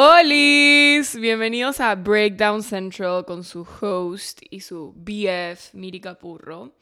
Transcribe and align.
Hola, 0.00 1.02
bienvenidos 1.18 1.80
a 1.80 1.96
Breakdown 1.96 2.62
Central 2.62 3.24
con 3.24 3.42
su 3.42 3.66
host 3.80 4.38
y 4.48 4.60
su 4.60 4.92
BF, 4.94 5.74
Miri 5.74 6.00
Capurro. 6.00 6.76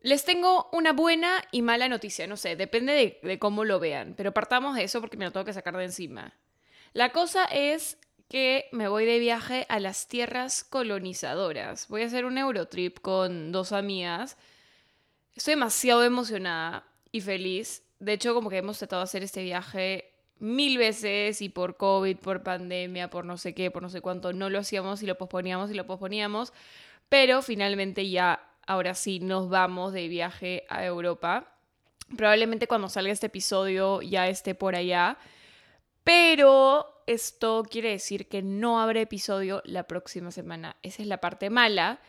Les 0.00 0.24
tengo 0.24 0.70
una 0.72 0.94
buena 0.94 1.44
y 1.52 1.60
mala 1.60 1.86
noticia, 1.86 2.26
no 2.26 2.38
sé, 2.38 2.56
depende 2.56 2.94
de, 2.94 3.20
de, 3.22 3.38
cómo 3.38 3.66
lo 3.66 3.78
vean, 3.78 4.14
pero 4.16 4.32
partamos 4.32 4.74
de 4.74 4.84
eso 4.84 5.02
porque 5.02 5.18
me 5.18 5.26
lo 5.26 5.32
tengo 5.32 5.44
que 5.44 5.52
sacar 5.52 5.76
de 5.76 5.84
encima. 5.84 6.32
La 6.94 7.12
cosa 7.12 7.44
es 7.44 7.98
que 8.30 8.70
me 8.72 8.88
voy 8.88 9.04
de 9.04 9.18
viaje 9.18 9.66
a 9.68 9.78
las 9.78 10.08
tierras 10.08 10.64
colonizadoras. 10.64 11.88
Voy 11.88 12.04
a 12.04 12.06
hacer 12.06 12.24
un 12.24 12.38
Eurotrip 12.38 13.00
con 13.00 13.52
dos 13.52 13.72
amigas. 13.72 14.38
Estoy 15.36 15.56
demasiado 15.56 16.04
emocionada 16.04 16.86
y 17.12 17.20
feliz. 17.20 17.82
De 17.98 18.14
hecho, 18.14 18.32
como 18.32 18.48
que 18.48 18.56
hemos 18.56 18.78
tratado 18.78 19.00
de 19.00 19.04
hacer 19.04 19.22
este 19.22 19.42
viaje 19.42 20.14
mil 20.40 20.78
veces 20.78 21.42
y 21.42 21.48
por 21.48 21.76
COVID, 21.76 22.16
por 22.18 22.42
pandemia, 22.42 23.10
por 23.10 23.24
no 23.24 23.36
sé 23.36 23.54
qué, 23.54 23.70
por 23.70 23.82
no 23.82 23.90
sé 23.90 24.00
cuánto, 24.00 24.32
no 24.32 24.50
lo 24.50 24.58
hacíamos 24.58 25.02
y 25.02 25.06
lo 25.06 25.16
posponíamos 25.16 25.70
y 25.70 25.74
lo 25.74 25.86
posponíamos. 25.86 26.52
Pero 27.08 27.42
finalmente 27.42 28.08
ya, 28.08 28.40
ahora 28.66 28.94
sí, 28.94 29.20
nos 29.20 29.48
vamos 29.48 29.92
de 29.92 30.08
viaje 30.08 30.64
a 30.68 30.84
Europa. 30.84 31.54
Probablemente 32.16 32.66
cuando 32.66 32.88
salga 32.88 33.12
este 33.12 33.26
episodio 33.26 34.02
ya 34.02 34.28
esté 34.28 34.54
por 34.54 34.74
allá. 34.74 35.18
Pero 36.04 37.02
esto 37.06 37.64
quiere 37.70 37.90
decir 37.90 38.28
que 38.28 38.42
no 38.42 38.80
habrá 38.80 39.00
episodio 39.00 39.62
la 39.64 39.84
próxima 39.84 40.30
semana. 40.30 40.76
Esa 40.82 41.02
es 41.02 41.08
la 41.08 41.20
parte 41.20 41.50
mala. 41.50 42.00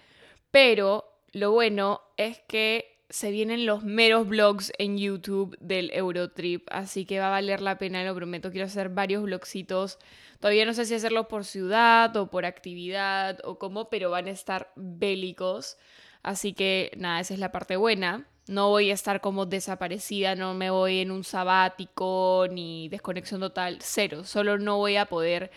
Pero 0.52 1.06
lo 1.32 1.52
bueno 1.52 2.02
es 2.18 2.40
que 2.48 2.99
se 3.10 3.32
vienen 3.32 3.66
los 3.66 3.84
meros 3.84 4.28
vlogs 4.28 4.72
en 4.78 4.98
YouTube 4.98 5.58
del 5.60 5.90
Eurotrip, 5.94 6.68
así 6.72 7.06
que 7.06 7.20
va 7.20 7.28
a 7.28 7.32
valer 7.32 7.60
la 7.60 7.80
pena, 7.80 8.04
lo 8.04 8.14
prometo. 8.14 8.52
Quiero 8.52 8.68
hacer 8.68 8.90
varios 8.90 9.24
vlogcitos. 9.24 9.98
Todavía 10.40 10.66
no 10.66 10.74
sé 10.74 10.86
si 10.86 10.94
hacerlo 10.94 11.28
por 11.28 11.44
ciudad 11.44 12.16
o 12.18 12.30
por 12.30 12.46
actividad 12.46 13.40
o 13.44 13.58
cómo, 13.58 13.90
pero 13.90 14.12
van 14.12 14.28
a 14.28 14.32
estar 14.32 14.72
bélicos. 14.76 15.78
Así 16.22 16.54
que 16.54 16.92
nada, 16.98 17.20
esa 17.20 17.34
es 17.34 17.40
la 17.40 17.52
parte 17.52 17.78
buena. 17.78 18.28
No 18.48 18.70
voy 18.70 18.92
a 18.92 18.94
estar 18.94 19.22
como 19.22 19.46
desaparecida, 19.46 20.36
no 20.36 20.54
me 20.54 20.70
voy 20.70 21.00
en 21.00 21.12
un 21.12 21.24
sabático 21.24 22.48
ni 22.52 22.90
desconexión 22.90 23.42
total, 23.42 23.80
cero. 23.82 24.24
Solo 24.24 24.58
no 24.58 24.78
voy 24.78 24.98
a 24.98 25.06
poder 25.06 25.52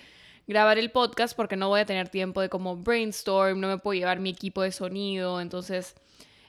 grabar 0.46 0.78
el 0.78 0.90
podcast 0.90 1.36
porque 1.36 1.56
no 1.56 1.68
voy 1.68 1.80
a 1.80 1.86
tener 1.86 2.08
tiempo 2.08 2.40
de 2.40 2.48
como 2.48 2.76
brainstorm, 2.76 3.60
no 3.60 3.68
me 3.68 3.78
puedo 3.78 3.98
llevar 3.98 4.20
mi 4.20 4.30
equipo 4.30 4.62
de 4.62 4.72
sonido, 4.72 5.40
entonces 5.40 5.94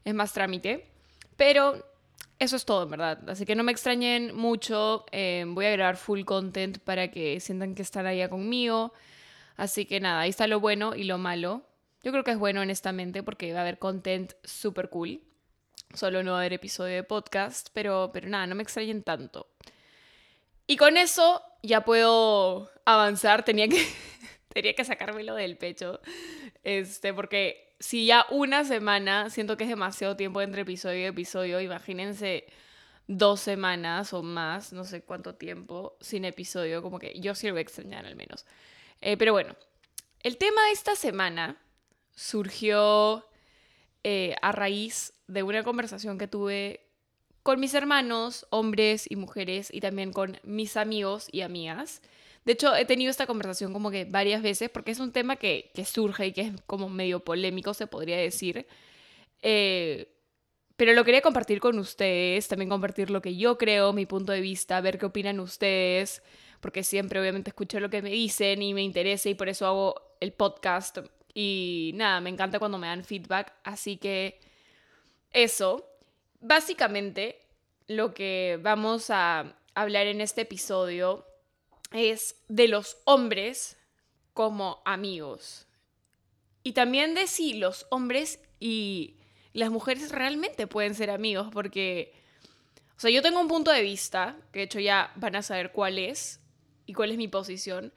es 0.03 0.13
más 0.13 0.33
trámite. 0.33 0.92
Pero 1.37 1.85
eso 2.39 2.55
es 2.55 2.65
todo, 2.65 2.83
en 2.83 2.89
verdad. 2.89 3.29
Así 3.29 3.45
que 3.45 3.55
no 3.55 3.63
me 3.63 3.71
extrañen 3.71 4.35
mucho. 4.35 5.05
Eh, 5.11 5.45
voy 5.47 5.65
a 5.65 5.71
grabar 5.71 5.97
full 5.97 6.23
content 6.23 6.79
para 6.79 7.09
que 7.09 7.39
sientan 7.39 7.75
que 7.75 7.81
están 7.81 8.05
allá 8.05 8.29
conmigo. 8.29 8.93
Así 9.55 9.85
que 9.85 9.99
nada, 9.99 10.21
ahí 10.21 10.29
está 10.29 10.47
lo 10.47 10.59
bueno 10.59 10.95
y 10.95 11.03
lo 11.03 11.17
malo. 11.17 11.63
Yo 12.03 12.11
creo 12.11 12.23
que 12.23 12.31
es 12.31 12.37
bueno, 12.37 12.61
honestamente, 12.61 13.23
porque 13.23 13.53
va 13.53 13.59
a 13.59 13.61
haber 13.61 13.79
content 13.79 14.33
súper 14.43 14.89
cool. 14.89 15.21
Solo 15.93 16.23
no 16.23 16.31
va 16.31 16.37
a 16.37 16.41
haber 16.41 16.53
episodio 16.53 16.95
de 16.95 17.03
podcast, 17.03 17.69
pero, 17.71 18.09
pero 18.11 18.27
nada, 18.27 18.47
no 18.47 18.55
me 18.55 18.63
extrañen 18.63 19.03
tanto. 19.03 19.47
Y 20.67 20.75
con 20.75 20.97
eso 20.97 21.41
ya 21.61 21.85
puedo 21.85 22.69
avanzar. 22.83 23.45
Tenía 23.45 23.67
que, 23.67 23.85
tenía 24.49 24.73
que 24.73 24.83
sacármelo 24.83 25.35
del 25.35 25.57
pecho. 25.57 26.01
Este, 26.63 27.13
porque 27.13 27.72
si 27.83 28.05
ya 28.05 28.25
una 28.29 28.63
semana, 28.63 29.29
siento 29.29 29.57
que 29.57 29.65
es 29.65 29.69
demasiado 29.69 30.15
tiempo 30.15 30.41
entre 30.41 30.61
episodio 30.61 31.01
y 31.01 31.03
episodio, 31.03 31.59
imagínense 31.59 32.45
dos 33.07 33.41
semanas 33.41 34.13
o 34.13 34.23
más, 34.23 34.71
no 34.71 34.85
sé 34.85 35.01
cuánto 35.01 35.35
tiempo 35.35 35.97
sin 35.99 36.23
episodio, 36.23 36.81
como 36.81 36.97
que 36.97 37.19
yo 37.19 37.35
sí 37.35 37.49
extrañar 37.49 38.05
al 38.05 38.15
menos. 38.15 38.45
Eh, 39.01 39.17
pero 39.17 39.33
bueno, 39.33 39.57
el 40.21 40.37
tema 40.37 40.63
de 40.67 40.71
esta 40.71 40.95
semana 40.95 41.57
surgió 42.15 43.27
eh, 44.05 44.37
a 44.41 44.53
raíz 44.53 45.11
de 45.27 45.43
una 45.43 45.63
conversación 45.63 46.17
que 46.17 46.29
tuve 46.29 46.87
con 47.43 47.59
mis 47.59 47.73
hermanos, 47.73 48.47
hombres 48.49 49.11
y 49.11 49.17
mujeres, 49.17 49.67
y 49.69 49.81
también 49.81 50.13
con 50.13 50.39
mis 50.43 50.77
amigos 50.77 51.27
y 51.33 51.41
amigas. 51.41 52.01
De 52.45 52.53
hecho, 52.53 52.75
he 52.75 52.85
tenido 52.85 53.09
esta 53.09 53.25
conversación 53.25 53.71
como 53.73 53.89
que 53.89 54.05
varias 54.05 54.41
veces 54.41 54.69
porque 54.69 54.91
es 54.91 54.99
un 54.99 55.11
tema 55.11 55.37
que, 55.37 55.71
surge 55.85 56.27
y 56.27 56.33
que 56.33 56.41
es 56.41 56.51
como 56.67 56.89
medio 56.89 57.21
polémico, 57.21 57.73
se 57.73 57.87
podría 57.87 58.17
decir. 58.17 58.67
Eh, 59.41 60.09
pero 60.75 60.93
lo 60.93 61.05
quería 61.05 61.21
compartir 61.21 61.59
con 61.59 61.79
ustedes, 61.79 62.47
también 62.47 62.69
compartir 62.69 63.09
lo 63.09 63.21
que 63.21 63.35
yo 63.37 63.57
creo, 63.57 63.93
mi 63.93 64.05
punto 64.05 64.31
de 64.31 64.41
vista, 64.41 64.81
ver 64.81 64.97
qué 64.97 65.05
opinan 65.05 65.39
ustedes, 65.39 66.23
porque 66.59 66.83
siempre 66.83 67.19
obviamente 67.19 67.51
escucho 67.51 67.79
lo 67.79 67.89
que 67.89 68.01
me 68.01 68.09
dicen 68.09 68.61
y 68.61 68.73
me 68.73 68.81
interesa 68.81 69.29
y 69.29 69.35
por 69.35 69.49
eso 69.49 69.65
hago 69.67 69.95
el 70.19 70.33
podcast. 70.33 70.97
Y 71.33 71.91
nada, 71.95 72.19
me 72.21 72.29
encanta 72.29 72.59
cuando 72.59 72.77
me 72.77 72.87
dan 72.87 73.03
feedback, 73.03 73.53
así 73.63 73.97
que 73.97 74.39
eso. 75.31 75.87
Básicamente, 76.41 77.39
lo 77.87 78.13
que 78.13 78.59
vamos 78.61 79.09
a 79.09 79.55
hablar 79.75 80.07
en 80.07 80.21
este 80.21 80.41
episodio 80.41 81.25
es 81.93 82.35
de 82.49 82.67
los 82.67 82.97
hombres 83.05 83.77
como 84.33 84.81
amigos. 84.85 85.67
Y 86.63 86.73
también 86.73 87.13
de 87.13 87.27
si 87.27 87.53
los 87.53 87.85
hombres 87.89 88.39
y 88.59 89.17
las 89.53 89.69
mujeres 89.69 90.11
realmente 90.11 90.67
pueden 90.67 90.95
ser 90.95 91.11
amigos, 91.11 91.49
porque, 91.51 92.13
o 92.97 92.99
sea, 92.99 93.11
yo 93.11 93.21
tengo 93.21 93.39
un 93.39 93.47
punto 93.47 93.71
de 93.71 93.81
vista, 93.81 94.37
que 94.51 94.59
de 94.59 94.65
hecho 94.65 94.79
ya 94.79 95.11
van 95.15 95.35
a 95.35 95.43
saber 95.43 95.71
cuál 95.71 95.99
es 95.99 96.41
y 96.85 96.93
cuál 96.93 97.11
es 97.11 97.17
mi 97.17 97.27
posición, 97.27 97.93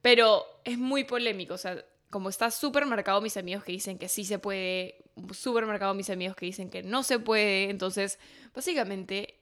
pero 0.00 0.44
es 0.64 0.78
muy 0.78 1.04
polémico, 1.04 1.54
o 1.54 1.58
sea, 1.58 1.84
como 2.10 2.28
está 2.28 2.50
súper 2.50 2.86
marcado 2.86 3.20
mis 3.20 3.36
amigos 3.36 3.64
que 3.64 3.72
dicen 3.72 3.98
que 3.98 4.08
sí 4.08 4.24
se 4.24 4.38
puede, 4.38 5.02
súper 5.32 5.64
marcado 5.66 5.94
mis 5.94 6.10
amigos 6.10 6.36
que 6.36 6.46
dicen 6.46 6.70
que 6.70 6.82
no 6.82 7.02
se 7.02 7.18
puede, 7.18 7.70
entonces, 7.70 8.18
básicamente, 8.54 9.40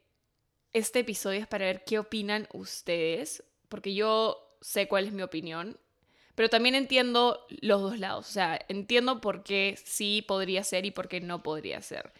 este 0.72 1.00
episodio 1.00 1.40
es 1.40 1.48
para 1.48 1.66
ver 1.66 1.84
qué 1.84 1.98
opinan 1.98 2.46
ustedes 2.52 3.42
porque 3.70 3.94
yo 3.94 4.46
sé 4.60 4.88
cuál 4.88 5.06
es 5.06 5.12
mi 5.12 5.22
opinión, 5.22 5.78
pero 6.34 6.50
también 6.50 6.74
entiendo 6.74 7.46
los 7.62 7.80
dos 7.80 7.98
lados, 7.98 8.28
o 8.28 8.32
sea, 8.32 8.58
entiendo 8.68 9.22
por 9.22 9.42
qué 9.42 9.78
sí 9.82 10.22
podría 10.26 10.62
ser 10.64 10.84
y 10.84 10.90
por 10.90 11.08
qué 11.08 11.20
no 11.20 11.42
podría 11.42 11.80
ser. 11.80 12.12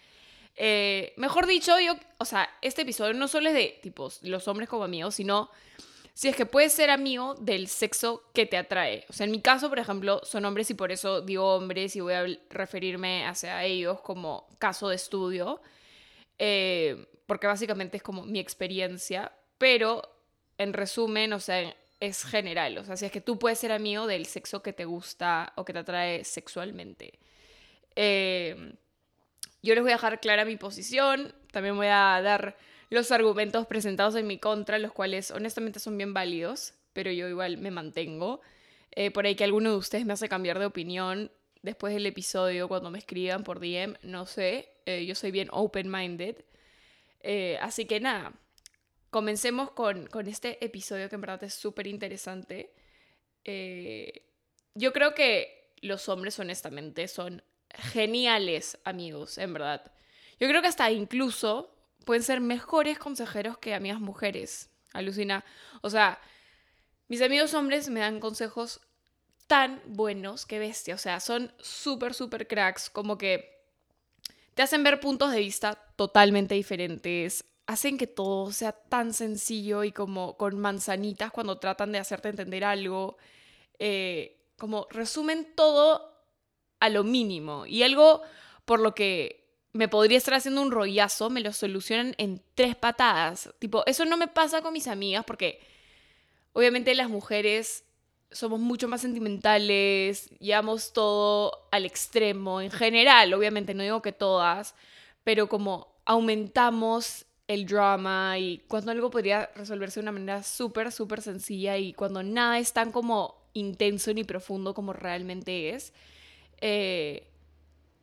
Eh, 0.57 1.13
mejor 1.17 1.47
dicho, 1.47 1.79
yo, 1.79 1.95
o 2.19 2.25
sea, 2.25 2.49
este 2.63 2.83
episodio 2.83 3.15
no 3.15 3.29
solo 3.29 3.49
es 3.49 3.55
de 3.55 3.79
tipos 3.83 4.23
los 4.23 4.47
hombres 4.49 4.69
como 4.69 4.85
amigos, 4.85 5.15
sino 5.15 5.51
si 6.13 6.29
es 6.29 6.37
que 6.37 6.45
puedes 6.45 6.73
ser 6.73 6.91
amigo 6.91 7.35
del 7.37 7.67
sexo 7.69 8.25
que 8.35 8.47
te 8.47 8.57
atrae. 8.57 9.07
O 9.09 9.13
sea, 9.13 9.25
en 9.25 9.31
mi 9.33 9.41
caso, 9.41 9.69
por 9.69 9.79
ejemplo, 9.79 10.21
son 10.23 10.45
hombres 10.45 10.71
y 10.71 10.75
por 10.75 10.93
eso 10.93 11.23
digo 11.23 11.55
hombres 11.55 11.97
y 11.97 12.01
voy 12.01 12.13
a 12.15 12.27
referirme 12.51 13.27
hacia 13.27 13.65
ellos 13.65 14.01
como 14.03 14.47
caso 14.59 14.89
de 14.91 14.97
estudio, 14.97 15.63
eh, 16.39 17.07
porque 17.27 17.47
básicamente 17.47 17.97
es 17.97 18.03
como 18.03 18.25
mi 18.25 18.39
experiencia, 18.39 19.33
pero 19.57 20.03
en 20.61 20.75
resumen, 20.75 21.33
o 21.33 21.41
sea, 21.41 21.75
es 22.01 22.23
general. 22.23 22.77
O 22.77 22.85
sea, 22.85 22.95
si 22.99 23.07
es 23.07 23.13
que 23.13 23.23
tú 23.23 23.39
puedes 23.39 23.59
ser 23.59 23.73
amigo 23.73 24.07
del 24.07 24.27
sexo 24.27 24.63
que 24.63 24.75
te 24.75 24.85
gusta 24.85 25.55
o 25.57 25.65
que 25.65 25.73
te 25.73 25.79
atrae 25.79 26.23
sexualmente. 26.23 27.19
Eh, 27.97 28.75
yo 29.63 29.75
les 29.75 29.83
voy 29.83 29.93
a 29.93 29.95
dejar 29.95 30.21
clara 30.21 30.45
mi 30.45 30.57
posición. 30.57 31.35
También 31.51 31.77
voy 31.77 31.87
a 31.87 32.21
dar 32.23 32.59
los 32.91 33.11
argumentos 33.11 33.67
presentados 33.67 34.17
en 34.17 34.27
mi 34.27 34.37
contra, 34.37 34.79
los 34.79 34.93
cuales 34.93 35.31
honestamente 35.31 35.81
son 35.81 35.97
bien 35.97 36.13
válidos, 36.13 36.75
pero 36.93 37.11
yo 37.11 37.27
igual 37.27 37.57
me 37.57 37.71
mantengo. 37.71 38.43
Eh, 38.91 39.11
por 39.11 39.25
ahí 39.25 39.37
que 39.37 39.45
alguno 39.45 39.71
de 39.71 39.77
ustedes 39.77 40.05
me 40.05 40.13
hace 40.13 40.29
cambiar 40.29 40.59
de 40.59 40.67
opinión 40.67 41.31
después 41.63 41.95
del 41.95 42.05
episodio 42.05 42.69
cuando 42.69 42.91
me 42.91 42.99
escriban 42.99 43.45
por 43.45 43.61
DM, 43.61 43.97
no 44.03 44.27
sé. 44.27 44.69
Eh, 44.85 45.07
yo 45.07 45.15
soy 45.15 45.31
bien 45.31 45.49
open-minded. 45.53 46.37
así 47.63 47.87
que 47.87 48.01
nada, 48.01 48.35
comencemos 49.11 49.73
con, 49.73 50.09
este 50.27 50.65
episodio 50.65 51.09
que 51.09 51.17
en 51.17 51.21
verdad 51.21 51.45
es 51.45 51.55
súper 51.55 51.87
interesante. 51.87 52.73
Eh, 53.45 54.27
yo 54.75 54.93
creo 54.93 55.15
que 55.15 55.75
los 55.83 56.09
hombres, 56.09 56.39
honestamente, 56.39 57.09
son 57.09 57.43
geniales 57.71 58.79
amigos, 58.85 59.39
en 59.39 59.53
verdad. 59.53 59.93
Yo 60.39 60.49
creo 60.49 60.63
que 60.63 60.69
hasta 60.69 60.91
incluso 60.91 61.77
pueden 62.05 62.23
ser 62.23 62.41
mejores 62.41 62.99
consejeros 62.99 63.59
que 63.59 63.75
amigas 63.75 64.01
mujeres. 64.01 64.71
Alucina. 64.93 65.45
O 65.83 65.91
sea, 65.91 66.21
mis 67.09 67.23
amigos 67.23 67.55
hombres 67.55 67.89
me 67.91 68.01
dan 68.01 68.21
consejos 68.21 68.81
tan 69.47 69.83
buenos 69.87 70.47
que 70.47 70.59
bestia. 70.59 70.95
O 70.95 70.99
sea, 70.99 71.21
son 71.21 71.53
súper, 71.59 72.15
súper 72.15 72.47
cracks. 72.47 72.91
Como 72.91 73.19
que 73.19 73.61
te 74.55 74.63
hacen 74.63 74.83
ver 74.83 75.01
puntos 75.01 75.33
de 75.33 75.39
vista 75.39 75.75
totalmente 75.97 76.55
diferentes 76.55 77.45
hacen 77.71 77.99
que 77.99 78.09
todo 78.09 78.51
sea 78.51 78.73
tan 78.73 79.13
sencillo 79.13 79.85
y 79.85 79.93
como 79.93 80.37
con 80.37 80.59
manzanitas 80.59 81.31
cuando 81.31 81.59
tratan 81.59 81.93
de 81.93 81.99
hacerte 81.99 82.29
entender 82.29 82.65
algo. 82.65 83.17
Eh, 83.79 84.41
como 84.57 84.87
resumen 84.91 85.53
todo 85.55 86.13
a 86.81 86.89
lo 86.89 87.05
mínimo. 87.05 87.67
Y 87.67 87.83
algo 87.85 88.23
por 88.65 88.81
lo 88.81 88.95
que 88.95 89.41
me 89.73 89.89
podría 89.89 90.19
estar 90.19 90.35
haciendo 90.35 90.63
un 90.63 90.73
rollazo, 90.73 91.31
me 91.31 91.41
lo 91.41 91.53
solucionan 91.53 92.15
en 92.19 92.43
tres 92.57 92.75
patadas. 92.75 93.51
Tipo, 93.61 93.85
eso 93.87 94.05
no 94.05 94.17
me 94.17 94.27
pasa 94.27 94.63
con 94.63 94.73
mis 94.73 94.89
amigas 94.89 95.25
porque, 95.25 95.61
obviamente 96.53 96.95
las 96.97 97.09
mujeres 97.09 97.85
somos 98.33 98.59
mucho 98.59 98.89
más 98.89 99.01
sentimentales, 99.01 100.29
llevamos 100.41 100.93
todo 100.93 101.69
al 101.71 101.85
extremo 101.85 102.61
en 102.61 102.71
general, 102.71 103.33
obviamente, 103.33 103.75
no 103.75 103.83
digo 103.83 104.03
que 104.03 104.13
todas, 104.13 104.75
pero 105.25 105.49
como 105.49 106.01
aumentamos 106.05 107.27
el 107.51 107.67
drama 107.67 108.39
y 108.39 108.59
cuando 108.69 108.93
algo 108.93 109.11
podría 109.11 109.51
resolverse 109.57 109.99
de 109.99 110.05
una 110.05 110.13
manera 110.13 110.45
súper, 110.45 110.93
súper 110.93 111.21
sencilla 111.21 111.77
y 111.79 111.93
cuando 111.93 112.23
nada 112.23 112.61
es 112.61 112.73
tan 112.73 112.93
como 112.93 113.43
intenso 113.55 114.15
ni 114.15 114.23
profundo 114.23 114.73
como 114.73 114.93
realmente 114.93 115.71
es. 115.71 115.93
Eh, 116.61 117.27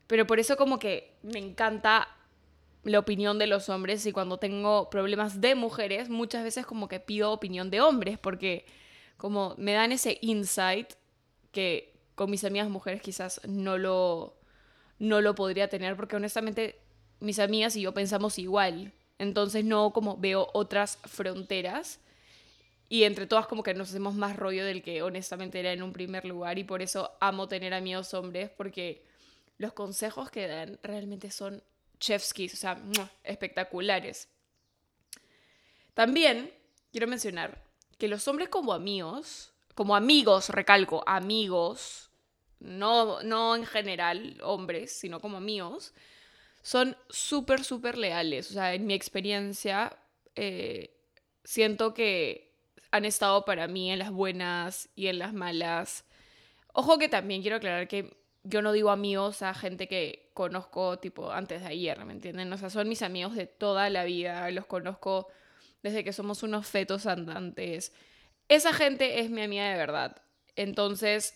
pero 0.06 0.28
por 0.28 0.42
eso 0.42 0.58
como 0.58 0.80
que 0.80 1.14
me 1.24 1.40
encanta 1.40 2.10
la 2.84 3.00
opinión 3.00 3.40
de 3.40 3.48
los 3.48 3.70
hombres 3.70 4.06
y 4.06 4.12
cuando 4.12 4.38
tengo 4.38 4.90
problemas 4.90 5.40
de 5.40 5.56
mujeres, 5.56 6.10
muchas 6.10 6.44
veces 6.44 6.66
como 6.66 6.90
que 6.90 7.00
pido 7.00 7.32
opinión 7.32 7.70
de 7.70 7.80
hombres 7.80 8.20
porque 8.20 8.66
como 9.16 9.56
me 9.58 9.72
dan 9.72 9.94
ese 9.94 10.18
insight 10.20 10.92
que 11.54 11.94
con 12.16 12.30
mis 12.30 12.44
amigas 12.44 12.68
mujeres 12.68 13.02
quizás 13.02 13.40
no 13.48 13.78
lo, 13.78 14.36
no 15.00 15.22
lo 15.22 15.36
podría 15.36 15.70
tener 15.70 15.96
porque 15.96 16.18
honestamente 16.18 16.82
mis 17.22 17.40
amigas 17.40 17.78
y 17.78 17.82
yo 17.84 17.94
pensamos 17.94 18.40
igual. 18.40 18.92
Entonces 19.20 19.66
no 19.66 19.92
como 19.94 20.18
veo 20.18 20.50
otras 20.54 21.00
fronteras 21.06 22.00
y 22.90 23.04
entre 23.04 23.28
todas 23.28 23.48
como 23.48 23.64
que 23.64 23.74
nos 23.74 23.90
hacemos 23.90 24.16
más 24.16 24.36
rollo 24.38 24.66
del 24.66 24.82
que 24.82 25.02
honestamente 25.02 25.60
era 25.60 25.74
en 25.74 25.84
un 25.84 25.92
primer 25.92 26.26
lugar 26.26 26.58
y 26.58 26.64
por 26.64 26.82
eso 26.82 27.12
amo 27.20 27.48
tener 27.48 27.74
amigos 27.74 28.14
hombres 28.14 28.50
porque 28.50 29.04
los 29.58 29.74
consejos 29.74 30.30
que 30.30 30.48
dan 30.48 30.80
realmente 30.84 31.32
son 31.32 31.64
chefskis, 32.00 32.54
o 32.54 32.58
sea, 32.58 32.82
espectaculares. 33.24 34.30
También 35.94 36.54
quiero 36.92 37.08
mencionar 37.08 37.64
que 37.98 38.08
los 38.08 38.28
hombres 38.28 38.50
como 38.50 38.72
amigos, 38.72 39.52
como 39.74 39.96
amigos, 39.96 40.50
recalco, 40.50 41.04
amigos, 41.08 42.12
no, 42.60 43.22
no 43.24 43.56
en 43.56 43.66
general 43.66 44.38
hombres, 44.44 44.98
sino 44.98 45.20
como 45.20 45.38
amigos, 45.38 45.94
son 46.62 46.98
súper, 47.10 47.64
súper 47.64 47.98
leales. 47.98 48.50
O 48.52 48.54
sea, 48.54 48.74
en 48.74 48.86
mi 48.86 48.94
experiencia, 48.94 49.98
eh, 50.36 50.98
siento 51.44 51.94
que 51.94 52.54
han 52.92 53.06
estado 53.06 53.46
para 53.46 53.68
mí 53.68 53.92
en 53.92 54.00
las 54.00 54.12
buenas 54.12 54.90
y 54.96 55.08
en 55.08 55.20
las 55.20 55.34
malas. 55.34 56.06
Ojo 56.74 56.98
que 56.98 57.10
también 57.10 57.42
quiero 57.42 57.58
aclarar 57.58 57.88
que 57.88 58.18
yo 58.44 58.62
no 58.62 58.72
digo 58.72 58.92
amigos 58.92 59.42
a 59.42 59.54
gente 59.54 59.88
que 59.88 60.30
conozco 60.34 61.00
tipo 61.00 61.32
antes 61.32 61.62
de 61.62 61.68
ayer, 61.68 62.04
¿me 62.06 62.14
entienden? 62.14 62.52
O 62.54 62.58
sea, 62.58 62.70
son 62.70 62.88
mis 62.88 63.02
amigos 63.02 63.36
de 63.36 63.46
toda 63.46 63.90
la 63.90 64.06
vida, 64.06 64.50
los 64.52 64.66
conozco 64.66 65.28
desde 65.84 66.04
que 66.04 66.14
somos 66.14 66.44
unos 66.44 66.68
fetos 66.68 67.06
andantes. 67.08 67.94
Esa 68.48 68.74
gente 68.74 69.20
es 69.20 69.30
mi 69.30 69.42
amiga 69.42 69.70
de 69.70 69.78
verdad. 69.78 70.22
Entonces, 70.56 71.34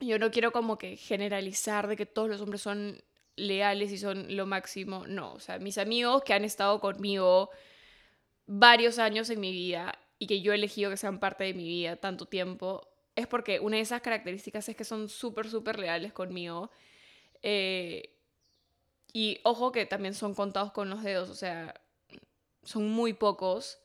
yo 0.00 0.18
no 0.18 0.30
quiero 0.30 0.52
como 0.52 0.76
que 0.76 0.96
generalizar 0.96 1.88
de 1.88 1.96
que 1.96 2.06
todos 2.06 2.28
los 2.28 2.40
hombres 2.40 2.60
son 2.60 3.02
leales 3.36 3.92
y 3.92 3.98
son 3.98 4.36
lo 4.36 4.46
máximo. 4.46 5.06
No, 5.06 5.34
o 5.34 5.40
sea, 5.40 5.58
mis 5.58 5.78
amigos 5.78 6.22
que 6.24 6.34
han 6.34 6.44
estado 6.44 6.80
conmigo 6.80 7.50
varios 8.46 8.98
años 8.98 9.30
en 9.30 9.40
mi 9.40 9.52
vida 9.52 9.98
y 10.18 10.26
que 10.26 10.40
yo 10.40 10.52
he 10.52 10.56
elegido 10.56 10.90
que 10.90 10.96
sean 10.96 11.20
parte 11.20 11.44
de 11.44 11.54
mi 11.54 11.64
vida 11.64 11.96
tanto 11.96 12.26
tiempo, 12.26 12.88
es 13.14 13.26
porque 13.26 13.60
una 13.60 13.76
de 13.76 13.82
esas 13.82 14.02
características 14.02 14.68
es 14.68 14.76
que 14.76 14.84
son 14.84 15.08
súper, 15.08 15.48
súper 15.48 15.78
leales 15.78 16.12
conmigo. 16.12 16.70
Eh, 17.42 18.14
y 19.12 19.40
ojo 19.44 19.72
que 19.72 19.86
también 19.86 20.14
son 20.14 20.34
contados 20.34 20.72
con 20.72 20.90
los 20.90 21.02
dedos, 21.02 21.30
o 21.30 21.34
sea, 21.34 21.80
son 22.62 22.90
muy 22.90 23.14
pocos. 23.14 23.78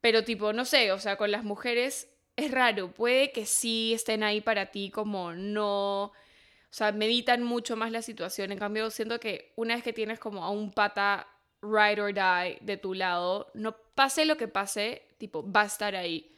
Pero 0.00 0.24
tipo, 0.24 0.52
no 0.52 0.64
sé, 0.66 0.92
o 0.92 0.98
sea, 0.98 1.16
con 1.16 1.30
las 1.30 1.44
mujeres 1.44 2.08
es 2.36 2.50
raro. 2.50 2.92
Puede 2.92 3.32
que 3.32 3.46
sí 3.46 3.94
estén 3.94 4.22
ahí 4.22 4.40
para 4.40 4.70
ti 4.70 4.90
como 4.90 5.32
no... 5.32 6.12
O 6.74 6.76
sea, 6.76 6.90
meditan 6.90 7.44
mucho 7.44 7.76
más 7.76 7.92
la 7.92 8.02
situación. 8.02 8.50
En 8.50 8.58
cambio, 8.58 8.90
siento 8.90 9.20
que 9.20 9.52
una 9.54 9.76
vez 9.76 9.84
que 9.84 9.92
tienes 9.92 10.18
como 10.18 10.42
a 10.42 10.50
un 10.50 10.72
pata 10.72 11.28
ride 11.62 12.00
or 12.00 12.12
die 12.12 12.58
de 12.62 12.76
tu 12.76 12.94
lado, 12.94 13.48
no 13.54 13.76
pase 13.94 14.24
lo 14.24 14.36
que 14.36 14.48
pase, 14.48 15.06
tipo, 15.18 15.48
va 15.48 15.62
a 15.62 15.66
estar 15.66 15.94
ahí. 15.94 16.34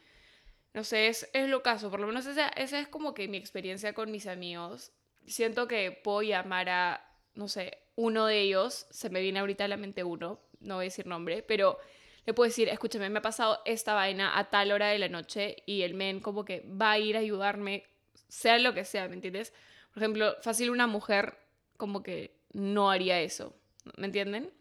No 0.75 0.85
sé, 0.85 1.09
es, 1.09 1.27
es 1.33 1.49
lo 1.49 1.63
caso. 1.63 1.91
Por 1.91 2.01
lo 2.01 2.07
menos 2.07 2.27
esa, 2.27 2.49
esa 2.49 2.79
es 2.79 2.87
como 2.87 3.15
que 3.15 3.29
mi 3.29 3.39
experiencia 3.39 3.95
con 3.95 4.11
mis 4.11 4.27
amigos. 4.27 4.93
Siento 5.27 5.67
que 5.67 5.91
puedo 5.91 6.21
llamar 6.21 6.69
a, 6.69 7.11
no 7.33 7.49
sé, 7.49 7.79
uno 7.95 8.27
de 8.27 8.43
ellos. 8.43 8.87
Se 8.91 9.09
me 9.09 9.23
viene 9.23 9.39
ahorita 9.39 9.65
a 9.65 9.69
la 9.69 9.79
mente 9.79 10.05
uno, 10.05 10.43
no 10.61 10.75
voy 10.75 10.83
a 10.83 10.89
decir 10.89 11.07
nombre, 11.07 11.45
pero 11.45 11.79
le 12.27 12.35
puedo 12.35 12.47
decir, 12.47 12.69
escúchame, 12.69 13.09
me 13.09 13.21
ha 13.21 13.23
pasado 13.23 13.63
esta 13.65 13.95
vaina 13.95 14.39
a 14.39 14.51
tal 14.51 14.71
hora 14.71 14.89
de 14.89 14.99
la 14.99 15.09
noche 15.09 15.63
y 15.65 15.81
el 15.81 15.95
men 15.95 16.21
como 16.21 16.45
que 16.45 16.61
va 16.61 16.91
a 16.91 16.99
ir 16.99 17.17
a 17.17 17.21
ayudarme, 17.21 17.85
sea 18.29 18.59
lo 18.59 18.75
que 18.75 18.85
sea, 18.85 19.09
¿me 19.09 19.15
entiendes? 19.15 19.55
Por 19.97 20.03
ejemplo, 20.03 20.37
fácil 20.43 20.69
una 20.69 20.87
mujer 20.87 21.39
como 21.79 22.03
que 22.03 22.37
no 22.53 22.91
haría 22.91 23.23
eso, 23.23 23.57
¿me 23.97 24.05
entienden? 24.05 24.53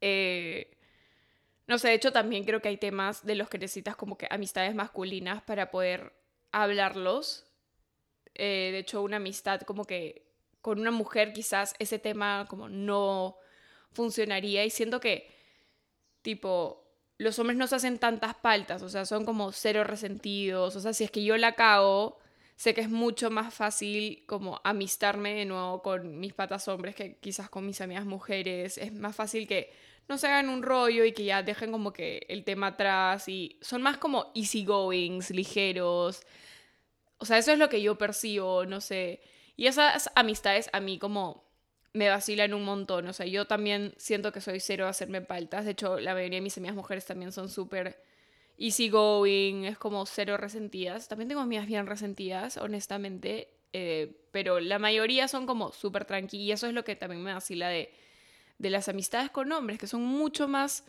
Eh, 0.00 0.78
no 1.66 1.76
sé, 1.76 1.88
de 1.88 1.94
hecho 1.94 2.12
también 2.12 2.44
creo 2.44 2.62
que 2.62 2.68
hay 2.68 2.76
temas 2.76 3.26
de 3.26 3.34
los 3.34 3.48
que 3.48 3.58
necesitas 3.58 3.96
como 3.96 4.16
que 4.16 4.28
amistades 4.30 4.72
masculinas 4.76 5.42
para 5.42 5.72
poder 5.72 6.12
hablarlos. 6.52 7.46
Eh, 8.36 8.68
de 8.70 8.78
hecho, 8.78 9.02
una 9.02 9.16
amistad 9.16 9.62
como 9.62 9.86
que 9.86 10.24
con 10.60 10.78
una 10.78 10.92
mujer 10.92 11.32
quizás 11.32 11.74
ese 11.80 11.98
tema 11.98 12.46
como 12.48 12.68
no 12.68 13.36
funcionaría 13.90 14.64
y 14.64 14.70
siento 14.70 15.00
que 15.00 15.34
tipo 16.22 16.86
los 17.18 17.40
hombres 17.40 17.58
no 17.58 17.66
se 17.66 17.74
hacen 17.74 17.98
tantas 17.98 18.36
paltas, 18.36 18.82
o 18.82 18.88
sea, 18.88 19.04
son 19.04 19.24
como 19.24 19.50
cero 19.50 19.82
resentidos, 19.82 20.76
o 20.76 20.80
sea, 20.80 20.92
si 20.92 21.02
es 21.02 21.10
que 21.10 21.24
yo 21.24 21.36
la 21.38 21.56
cago, 21.56 22.20
sé 22.56 22.74
que 22.74 22.80
es 22.82 22.90
mucho 22.90 23.30
más 23.30 23.52
fácil 23.52 24.24
como 24.26 24.60
amistarme 24.64 25.34
de 25.34 25.44
nuevo 25.44 25.82
con 25.82 26.18
mis 26.20 26.32
patas 26.34 26.68
hombres 26.68 26.94
que 26.94 27.16
quizás 27.18 27.50
con 27.50 27.66
mis 27.66 27.80
amigas 27.80 28.04
mujeres, 28.04 28.78
es 28.78 28.92
más 28.92 29.16
fácil 29.16 29.46
que 29.46 29.72
no 30.08 30.18
se 30.18 30.26
hagan 30.26 30.48
un 30.48 30.62
rollo 30.62 31.04
y 31.04 31.12
que 31.12 31.24
ya 31.24 31.42
dejen 31.42 31.72
como 31.72 31.92
que 31.92 32.26
el 32.28 32.44
tema 32.44 32.68
atrás 32.68 33.28
y 33.28 33.58
son 33.62 33.82
más 33.82 33.96
como 33.98 34.32
easygoings, 34.34 35.30
ligeros. 35.30 36.22
O 37.18 37.24
sea, 37.24 37.38
eso 37.38 37.52
es 37.52 37.58
lo 37.58 37.68
que 37.68 37.80
yo 37.80 37.96
percibo, 37.96 38.66
no 38.66 38.80
sé. 38.80 39.22
Y 39.56 39.66
esas 39.66 40.10
amistades 40.14 40.68
a 40.72 40.80
mí 40.80 40.98
como 40.98 41.44
me 41.94 42.08
vacilan 42.08 42.52
un 42.54 42.64
montón. 42.64 43.08
O 43.08 43.12
sea, 43.12 43.24
yo 43.26 43.46
también 43.46 43.94
siento 43.96 44.32
que 44.32 44.40
soy 44.40 44.60
cero 44.60 44.86
a 44.86 44.90
hacerme 44.90 45.22
paltas. 45.22 45.64
De 45.64 45.70
hecho, 45.72 45.98
la 45.98 46.12
mayoría 46.12 46.38
de 46.38 46.42
mis 46.42 46.58
amigas 46.58 46.76
mujeres 46.76 47.06
también 47.06 47.32
son 47.32 47.48
súper 47.48 48.02
easygoing, 48.58 49.64
es 49.64 49.78
como 49.78 50.06
cero 50.06 50.36
resentidas. 50.36 51.08
También 51.08 51.28
tengo 51.28 51.40
amigas 51.40 51.66
bien 51.66 51.86
resentidas, 51.86 52.56
honestamente. 52.56 53.48
Eh, 53.72 54.16
pero 54.30 54.60
la 54.60 54.78
mayoría 54.78 55.28
son 55.28 55.46
como 55.46 55.72
súper 55.72 56.04
tranqui. 56.04 56.38
Y 56.38 56.52
eso 56.52 56.66
es 56.66 56.74
lo 56.74 56.84
que 56.84 56.96
también 56.96 57.22
me 57.22 57.34
vacila 57.34 57.68
de 57.68 57.92
de 58.58 58.70
las 58.70 58.88
amistades 58.88 59.30
con 59.30 59.50
hombres, 59.52 59.78
que 59.78 59.86
son 59.86 60.02
mucho 60.02 60.48
más 60.48 60.84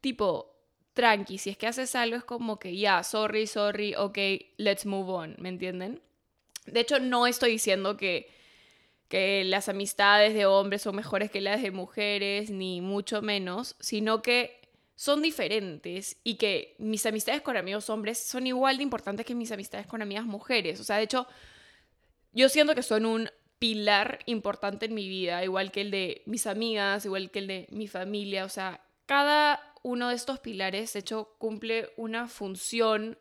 tipo 0.00 0.56
tranqui. 0.94 1.38
Si 1.38 1.50
es 1.50 1.56
que 1.56 1.66
haces 1.66 1.94
algo 1.94 2.16
es 2.16 2.24
como 2.24 2.58
que 2.58 2.76
ya, 2.76 3.02
sorry, 3.02 3.46
sorry, 3.46 3.94
ok, 3.94 4.18
let's 4.56 4.86
move 4.86 5.10
on, 5.12 5.36
¿me 5.38 5.48
entienden? 5.48 6.00
De 6.66 6.80
hecho, 6.80 6.98
no 6.98 7.26
estoy 7.26 7.52
diciendo 7.52 7.96
que, 7.96 8.30
que 9.08 9.44
las 9.44 9.68
amistades 9.68 10.34
de 10.34 10.46
hombres 10.46 10.82
son 10.82 10.96
mejores 10.96 11.30
que 11.30 11.40
las 11.40 11.62
de 11.62 11.70
mujeres, 11.70 12.50
ni 12.50 12.80
mucho 12.80 13.22
menos, 13.22 13.76
sino 13.80 14.22
que 14.22 14.57
son 14.98 15.22
diferentes 15.22 16.16
y 16.24 16.34
que 16.34 16.74
mis 16.78 17.06
amistades 17.06 17.40
con 17.40 17.56
amigos 17.56 17.88
hombres 17.88 18.18
son 18.18 18.48
igual 18.48 18.78
de 18.78 18.82
importantes 18.82 19.24
que 19.24 19.32
mis 19.32 19.52
amistades 19.52 19.86
con 19.86 20.02
amigas 20.02 20.24
mujeres. 20.24 20.80
O 20.80 20.84
sea, 20.84 20.96
de 20.96 21.04
hecho, 21.04 21.28
yo 22.32 22.48
siento 22.48 22.74
que 22.74 22.82
son 22.82 23.06
un 23.06 23.30
pilar 23.60 24.18
importante 24.26 24.86
en 24.86 24.94
mi 24.94 25.08
vida, 25.08 25.44
igual 25.44 25.70
que 25.70 25.82
el 25.82 25.92
de 25.92 26.22
mis 26.26 26.48
amigas, 26.48 27.04
igual 27.04 27.30
que 27.30 27.38
el 27.38 27.46
de 27.46 27.68
mi 27.70 27.86
familia. 27.86 28.44
O 28.44 28.48
sea, 28.48 28.80
cada 29.06 29.72
uno 29.84 30.08
de 30.08 30.16
estos 30.16 30.40
pilares, 30.40 30.92
de 30.94 30.98
hecho, 30.98 31.36
cumple 31.38 31.90
una 31.96 32.26
función 32.26 33.18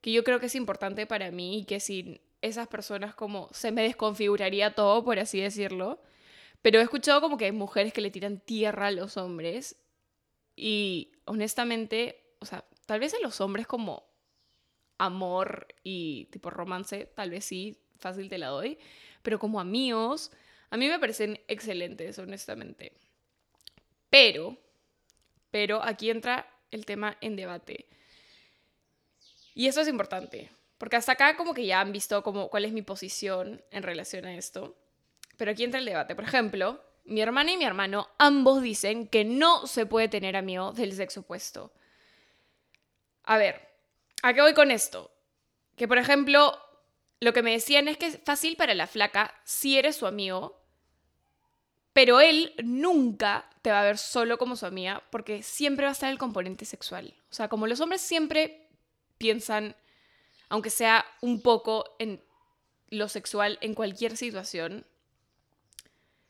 que 0.00 0.10
yo 0.10 0.24
creo 0.24 0.40
que 0.40 0.46
es 0.46 0.56
importante 0.56 1.06
para 1.06 1.30
mí 1.30 1.60
y 1.60 1.64
que 1.64 1.78
sin 1.78 2.20
esas 2.42 2.66
personas 2.66 3.14
como 3.14 3.48
se 3.52 3.70
me 3.70 3.84
desconfiguraría 3.84 4.74
todo, 4.74 5.04
por 5.04 5.20
así 5.20 5.40
decirlo. 5.40 6.02
Pero 6.60 6.80
he 6.80 6.82
escuchado 6.82 7.20
como 7.20 7.38
que 7.38 7.44
hay 7.44 7.52
mujeres 7.52 7.92
que 7.92 8.00
le 8.00 8.10
tiran 8.10 8.40
tierra 8.40 8.88
a 8.88 8.90
los 8.90 9.16
hombres 9.16 9.76
y 10.56 11.12
honestamente, 11.24 12.36
o 12.38 12.46
sea, 12.46 12.64
tal 12.86 13.00
vez 13.00 13.14
a 13.14 13.20
los 13.20 13.40
hombres 13.40 13.66
como 13.66 14.04
amor 14.98 15.68
y 15.82 16.26
tipo 16.26 16.50
romance, 16.50 17.06
tal 17.14 17.30
vez 17.30 17.44
sí, 17.44 17.78
fácil 17.98 18.28
te 18.28 18.38
la 18.38 18.48
doy, 18.48 18.78
pero 19.22 19.38
como 19.38 19.60
amigos, 19.60 20.30
a 20.70 20.76
mí 20.76 20.88
me 20.88 20.98
parecen 20.98 21.40
excelentes, 21.48 22.18
honestamente. 22.18 22.92
Pero, 24.10 24.56
pero 25.50 25.82
aquí 25.82 26.10
entra 26.10 26.48
el 26.70 26.86
tema 26.86 27.16
en 27.20 27.36
debate. 27.36 27.86
Y 29.54 29.66
eso 29.66 29.80
es 29.80 29.88
importante, 29.88 30.50
porque 30.78 30.96
hasta 30.96 31.12
acá 31.12 31.36
como 31.36 31.54
que 31.54 31.66
ya 31.66 31.80
han 31.80 31.92
visto 31.92 32.22
como 32.22 32.48
cuál 32.48 32.64
es 32.64 32.72
mi 32.72 32.82
posición 32.82 33.62
en 33.70 33.82
relación 33.82 34.24
a 34.24 34.36
esto. 34.36 34.76
Pero 35.36 35.50
aquí 35.50 35.64
entra 35.64 35.80
el 35.80 35.86
debate. 35.86 36.14
Por 36.14 36.24
ejemplo, 36.24 36.80
mi 37.04 37.20
hermana 37.20 37.52
y 37.52 37.56
mi 37.56 37.64
hermano 37.64 38.08
ambos 38.18 38.62
dicen 38.62 39.06
que 39.08 39.24
no 39.24 39.66
se 39.66 39.86
puede 39.86 40.08
tener 40.08 40.36
amigos 40.36 40.76
del 40.76 40.92
sexo 40.92 41.20
opuesto. 41.20 41.72
A 43.24 43.38
ver, 43.38 43.74
¿A 44.24 44.32
qué 44.32 44.40
voy 44.40 44.54
con 44.54 44.70
esto? 44.70 45.10
Que, 45.76 45.86
por 45.86 45.98
ejemplo, 45.98 46.58
lo 47.20 47.34
que 47.34 47.42
me 47.42 47.50
decían 47.50 47.88
es 47.88 47.98
que 47.98 48.06
es 48.06 48.18
fácil 48.24 48.56
para 48.56 48.74
la 48.74 48.86
flaca 48.86 49.38
si 49.44 49.76
eres 49.78 49.96
su 49.96 50.06
amigo, 50.06 50.58
pero 51.92 52.22
él 52.22 52.54
nunca 52.64 53.50
te 53.60 53.70
va 53.70 53.82
a 53.82 53.84
ver 53.84 53.98
solo 53.98 54.38
como 54.38 54.56
su 54.56 54.64
amiga 54.64 55.02
porque 55.10 55.42
siempre 55.42 55.84
va 55.84 55.90
a 55.90 55.92
estar 55.92 56.10
el 56.10 56.16
componente 56.16 56.64
sexual. 56.64 57.14
O 57.30 57.34
sea, 57.34 57.50
como 57.50 57.66
los 57.66 57.80
hombres 57.80 58.00
siempre 58.00 58.66
piensan, 59.18 59.76
aunque 60.48 60.70
sea 60.70 61.04
un 61.20 61.42
poco 61.42 61.96
en 61.98 62.24
lo 62.88 63.10
sexual 63.10 63.58
en 63.60 63.74
cualquier 63.74 64.16
situación, 64.16 64.86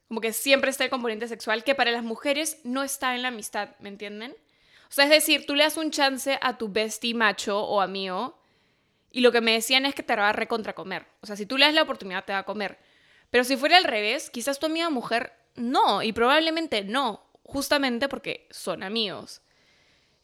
como 0.09 0.21
que 0.21 0.33
siempre 0.33 0.71
está 0.71 0.85
el 0.85 0.91
componente 0.91 1.29
sexual 1.29 1.65
que 1.65 1.75
para 1.75 1.91
las 1.91 2.05
mujeres 2.05 2.59
no 2.65 2.83
está 2.83 3.15
en 3.15 3.23
la 3.23 3.29
amistad, 3.29 3.71
¿me 3.81 3.89
entienden? 3.89 4.33
O 4.89 4.93
sea, 4.95 5.05
es 5.05 5.11
decir, 5.11 5.47
tú 5.47 5.55
le 5.55 5.65
das 5.65 5.77
un 5.77 5.91
chance 5.91 6.39
a 6.41 6.59
tu 6.59 6.69
bestie 6.69 7.15
macho 7.15 7.61
o 7.61 7.81
amigo 7.81 8.39
y 9.11 9.21
lo 9.21 9.33
que 9.33 9.41
me 9.41 9.53
decían 9.53 9.87
es 9.87 9.95
que 9.95 10.03
te 10.03 10.15
va 10.15 10.29
a 10.29 10.33
recontra 10.33 10.75
comer. 10.75 11.07
O 11.21 11.27
sea, 11.27 11.37
si 11.37 11.47
tú 11.47 11.57
le 11.57 11.67
das 11.67 11.75
la 11.75 11.83
oportunidad 11.83 12.25
te 12.25 12.33
va 12.33 12.41
a 12.41 12.45
comer. 12.45 12.79
Pero 13.31 13.45
si 13.45 13.57
fuera 13.57 13.77
al 13.77 13.85
revés, 13.85 14.31
quizás 14.31 14.59
tu 14.59 14.67
amiga 14.67 14.91
mujer 14.91 15.33
no, 15.57 16.03
y 16.03 16.13
probablemente 16.13 16.85
no, 16.85 17.25
justamente 17.43 18.09
porque 18.09 18.47
son 18.51 18.83
amigos. 18.83 19.43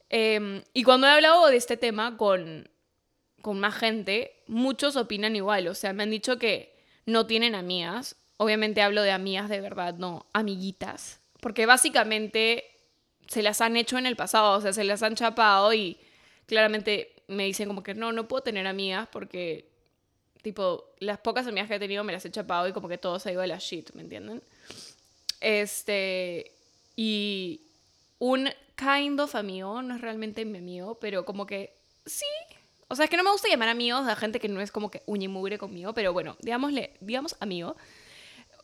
Em, 0.08 0.62
y 0.72 0.82
cuando 0.82 1.06
he 1.06 1.10
hablado 1.10 1.46
de 1.48 1.56
este 1.56 1.76
tema 1.76 2.16
con, 2.16 2.68
con 3.42 3.60
más 3.60 3.76
gente, 3.76 4.42
muchos 4.46 4.96
opinan 4.96 5.36
igual. 5.36 5.68
O 5.68 5.74
sea, 5.74 5.92
me 5.92 6.02
han 6.02 6.10
dicho 6.10 6.38
que 6.38 6.76
no 7.06 7.26
tienen 7.26 7.54
amigas. 7.54 8.16
Obviamente 8.42 8.80
hablo 8.80 9.02
de 9.02 9.10
amigas 9.10 9.50
de 9.50 9.60
verdad, 9.60 9.96
no 9.98 10.24
amiguitas. 10.32 11.20
Porque 11.42 11.66
básicamente 11.66 12.64
se 13.28 13.42
las 13.42 13.60
han 13.60 13.76
hecho 13.76 13.98
en 13.98 14.06
el 14.06 14.16
pasado, 14.16 14.56
o 14.56 14.60
sea, 14.62 14.72
se 14.72 14.82
las 14.82 15.02
han 15.02 15.14
chapado 15.14 15.74
y 15.74 15.98
claramente 16.46 17.12
me 17.28 17.44
dicen 17.44 17.68
como 17.68 17.82
que 17.82 17.92
no, 17.92 18.12
no 18.12 18.28
puedo 18.28 18.42
tener 18.42 18.66
amigas 18.66 19.08
porque, 19.12 19.68
tipo, 20.40 20.86
las 21.00 21.18
pocas 21.18 21.46
amigas 21.46 21.68
que 21.68 21.74
he 21.74 21.78
tenido 21.78 22.02
me 22.02 22.14
las 22.14 22.24
he 22.24 22.30
chapado 22.30 22.66
y 22.66 22.72
como 22.72 22.88
que 22.88 22.96
todo 22.96 23.18
se 23.18 23.28
ha 23.28 23.32
ido 23.32 23.42
a 23.42 23.46
la 23.46 23.58
shit, 23.58 23.92
¿me 23.92 24.00
entienden? 24.00 24.42
Este, 25.42 26.50
y 26.96 27.60
un 28.20 28.48
kind 28.74 29.20
of 29.20 29.34
amigo, 29.34 29.82
no 29.82 29.96
es 29.96 30.00
realmente 30.00 30.46
mi 30.46 30.56
amigo, 30.56 30.94
pero 30.98 31.26
como 31.26 31.44
que 31.44 31.76
sí. 32.06 32.24
O 32.88 32.96
sea, 32.96 33.04
es 33.04 33.10
que 33.10 33.18
no 33.18 33.22
me 33.22 33.32
gusta 33.32 33.48
llamar 33.50 33.68
amigos 33.68 34.08
a 34.08 34.16
gente 34.16 34.40
que 34.40 34.48
no 34.48 34.62
es 34.62 34.72
como 34.72 34.90
que 34.90 35.02
uña 35.04 35.26
y 35.26 35.28
mugre 35.28 35.58
conmigo, 35.58 35.92
pero 35.92 36.14
bueno, 36.14 36.38
digámosle, 36.40 36.94
digamos 37.00 37.36
amigo. 37.38 37.76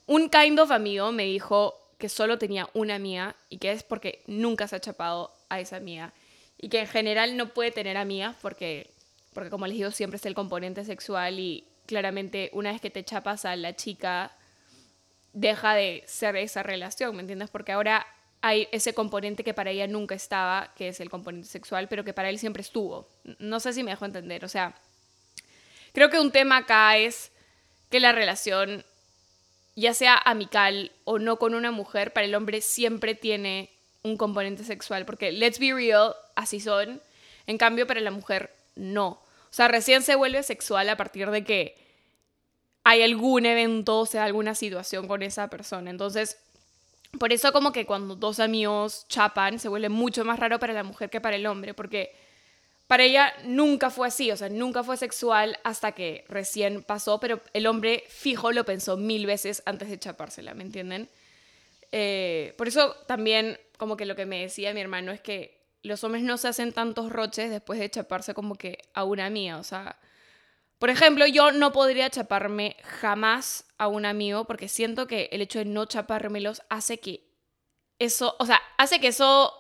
Un 0.07 0.29
kind 0.29 0.59
of 0.61 0.71
amigo 0.71 1.11
me 1.13 1.25
dijo 1.25 1.75
que 1.99 2.09
solo 2.09 2.39
tenía 2.39 2.69
una 2.75 2.95
amiga 2.95 3.37
y 3.49 3.59
que 3.59 3.73
es 3.73 3.83
porque 3.83 4.23
nunca 4.27 4.69
se 4.69 4.77
ha 4.77 4.81
chapado 4.81 5.33
a 5.49 5.61
esa 5.61 5.77
amiga 5.77 6.13
y 6.59 6.69
que 6.69 6.81
en 6.81 6.87
general 6.87 7.37
no 7.37 7.49
puede 7.49 7.71
tener 7.71 7.97
amigas 7.97 8.37
porque, 8.41 8.91
porque 9.33 9.51
como 9.51 9.67
les 9.67 9.77
digo, 9.77 9.91
siempre 9.91 10.17
es 10.17 10.27
el 10.27 10.35
componente 10.35 10.85
sexual 10.85 11.39
y 11.39 11.67
claramente 11.87 12.51
una 12.53 12.73
vez 12.73 12.81
que 12.81 12.91
te 12.91 13.05
chapas 13.05 13.45
a 13.45 13.57
la 13.57 13.75
chica, 13.75 14.33
deja 15.33 15.75
de 15.75 16.03
ser 16.07 16.37
esa 16.37 16.63
relación, 16.63 17.15
¿me 17.15 17.23
entiendes? 17.23 17.51
Porque 17.51 17.73
ahora 17.73 18.07
hay 18.43 18.69
ese 18.73 18.95
componente 18.95 19.45
que 19.45 19.55
para 19.55 19.71
ella 19.71 19.87
nunca 19.87 20.15
estaba, 20.15 20.73
que 20.77 20.89
es 20.89 21.01
el 21.01 21.11
componente 21.11 21.49
sexual, 21.49 21.89
pero 21.89 22.05
que 22.05 22.13
para 22.13 22.29
él 22.29 22.39
siempre 22.39 22.63
estuvo. 22.63 23.09
No 23.39 23.61
sé 23.61 23.73
si 23.73 23.83
me 23.83 23.91
dejo 23.91 24.05
entender, 24.05 24.45
o 24.45 24.49
sea, 24.49 24.75
creo 25.93 26.11
que 26.11 26.21
un 26.21 26.33
tema 26.33 26.59
acá 26.59 26.97
es 26.97 27.33
que 27.91 28.01
la 28.01 28.13
relación, 28.13 28.85
ya 29.77 29.95
sea 29.95 30.17
amical 30.17 30.91
o 31.05 31.19
no 31.19 31.39
con 31.39 31.55
una 31.55 31.71
mujer, 31.71 32.13
para 32.13 32.27
el 32.27 32.35
hombre 32.35 32.63
siempre 32.63 33.15
tiene 33.15 33.71
un 34.03 34.17
componente 34.17 34.65
sexual, 34.65 35.05
porque 35.05 35.33
let's 35.33 35.59
be 35.59 35.73
real, 35.73 36.15
así 36.35 36.61
son. 36.61 37.01
En 37.47 37.59
cambio, 37.59 37.87
para 37.87 38.01
la 38.01 38.11
mujer, 38.11 38.53
no. 38.75 39.09
O 39.09 39.53
sea, 39.57 39.69
recién 39.69 40.03
se 40.03 40.17
vuelve 40.17 40.43
sexual 40.43 40.89
a 40.89 40.97
partir 40.97 41.31
de 41.31 41.45
que 41.45 41.77
hay 42.85 43.03
algún 43.03 43.47
evento, 43.47 44.01
o 44.01 44.07
sea, 44.07 44.25
alguna 44.25 44.55
situación 44.55 45.07
con 45.07 45.23
esa 45.23 45.49
persona. 45.49 45.91
Entonces, 45.91 46.39
por 47.19 47.33
eso 47.33 47.53
como 47.53 47.73
que 47.73 47.87
cuando 47.87 48.17
dos 48.17 48.41
amigos 48.41 49.07
chapan, 49.09 49.59
se 49.59 49.69
vuelve 49.69 49.89
mucho 49.89 50.25
más 50.25 50.39
raro 50.39 50.59
para 50.59 50.73
la 50.73 50.85
mujer 50.85 51.11
que 51.11 51.21
para 51.21 51.37
el 51.37 51.47
hombre, 51.47 51.75
porque 51.75 52.15
para 52.87 53.03
ella 53.03 53.33
nunca 53.45 53.91
fue 53.91 54.09
así, 54.09 54.31
o 54.31 54.37
sea, 54.37 54.49
nunca 54.49 54.85
fue 54.85 54.97
sexual 54.97 55.59
hasta 55.65 55.93
que 55.93 56.25
recién 56.29 56.83
pasó, 56.83 57.19
pero 57.19 57.41
el 57.53 57.67
hombre 57.67 58.05
fijo 58.09 58.53
lo 58.53 58.65
pensó 58.65 58.97
mil 58.97 59.27
veces 59.27 59.63
antes 59.67 59.89
de 59.89 59.99
chapársela, 59.99 60.55
¿me 60.55 60.63
entienden? 60.63 61.09
Eh, 61.93 62.55
por 62.57 62.69
eso 62.69 62.95
también 63.07 63.59
como 63.79 63.97
que 63.97 64.07
lo 64.07 64.17
que 64.17 64.27
me 64.27 64.41
decía 64.41 64.73
mi 64.73 64.81
hermano 64.81 65.13
es 65.13 65.21
que 65.21 65.57
los 65.83 66.03
hombres 66.05 66.23
no 66.23 66.37
se 66.37 66.49
hacen 66.49 66.73
tantos 66.73 67.11
roches 67.11 67.51
después 67.51 67.79
de 67.79 67.91
chaparse 67.91 68.35
como 68.35 68.57
que 68.57 68.79
a 68.95 69.05
una 69.05 69.31
mía. 69.31 69.59
O 69.59 69.65
sea, 69.65 69.99
por 70.79 70.91
ejemplo, 70.91 71.27
yo 71.27 71.53
no 71.53 71.73
podría 71.73 72.11
chaparme 72.11 72.77
jamás 72.83 73.67
a 73.79 73.89
un 73.89 74.05
amigo 74.05 74.47
porque 74.47 74.69
siento 74.69 75.07
que 75.07 75.29
el 75.33 75.41
hecho 75.41 75.59
de 75.59 75.65
no 75.65 75.87
chapármelos 75.87 76.63
hace 76.69 76.99
que 76.99 77.27
eso, 77.99 78.37
o 78.39 78.47
sea, 78.47 78.61
hace 78.77 79.01
que 79.01 79.09
eso 79.09 79.53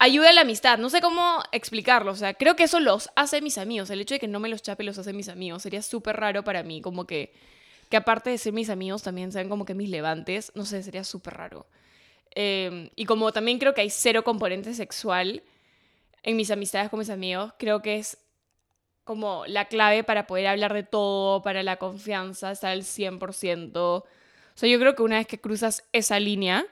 ayude 0.00 0.30
a 0.30 0.32
la 0.32 0.40
amistad. 0.40 0.78
No 0.78 0.90
sé 0.90 1.00
cómo 1.00 1.42
explicarlo. 1.52 2.10
O 2.10 2.16
sea, 2.16 2.34
creo 2.34 2.56
que 2.56 2.64
eso 2.64 2.80
los 2.80 3.10
hace 3.14 3.40
mis 3.40 3.58
amigos. 3.58 3.90
El 3.90 4.00
hecho 4.00 4.14
de 4.14 4.18
que 4.18 4.26
no 4.26 4.40
me 4.40 4.48
los 4.48 4.62
chape 4.62 4.82
los 4.82 4.98
hace 4.98 5.12
mis 5.12 5.28
amigos. 5.28 5.62
Sería 5.62 5.82
súper 5.82 6.16
raro 6.16 6.42
para 6.42 6.64
mí. 6.64 6.80
Como 6.80 7.06
que, 7.06 7.32
que 7.88 7.96
aparte 7.96 8.30
de 8.30 8.38
ser 8.38 8.52
mis 8.52 8.70
amigos 8.70 9.02
también 9.02 9.30
sean 9.30 9.48
como 9.48 9.64
que 9.64 9.74
mis 9.74 9.90
levantes. 9.90 10.50
No 10.54 10.64
sé, 10.64 10.82
sería 10.82 11.04
súper 11.04 11.34
raro. 11.34 11.66
Em, 12.32 12.90
y 12.96 13.04
como 13.04 13.30
también 13.32 13.58
creo 13.58 13.74
que 13.74 13.82
hay 13.82 13.90
cero 13.90 14.24
componente 14.24 14.72
sexual 14.74 15.42
en 16.22 16.36
mis 16.36 16.50
amistades 16.50 16.88
con 16.90 16.98
mis 16.98 17.10
amigos, 17.10 17.52
creo 17.58 17.82
que 17.82 17.96
es 17.96 18.18
como 19.04 19.44
la 19.46 19.66
clave 19.66 20.04
para 20.04 20.26
poder 20.26 20.46
hablar 20.46 20.72
de 20.72 20.82
todo, 20.82 21.42
para 21.42 21.62
la 21.62 21.76
confianza, 21.76 22.52
estar 22.52 22.70
al 22.70 22.84
100%. 22.84 23.72
O 23.74 24.06
sea, 24.54 24.68
yo 24.68 24.78
creo 24.78 24.94
que 24.94 25.02
una 25.02 25.16
vez 25.18 25.26
que 25.26 25.40
cruzas 25.40 25.84
esa 25.92 26.20
línea, 26.20 26.66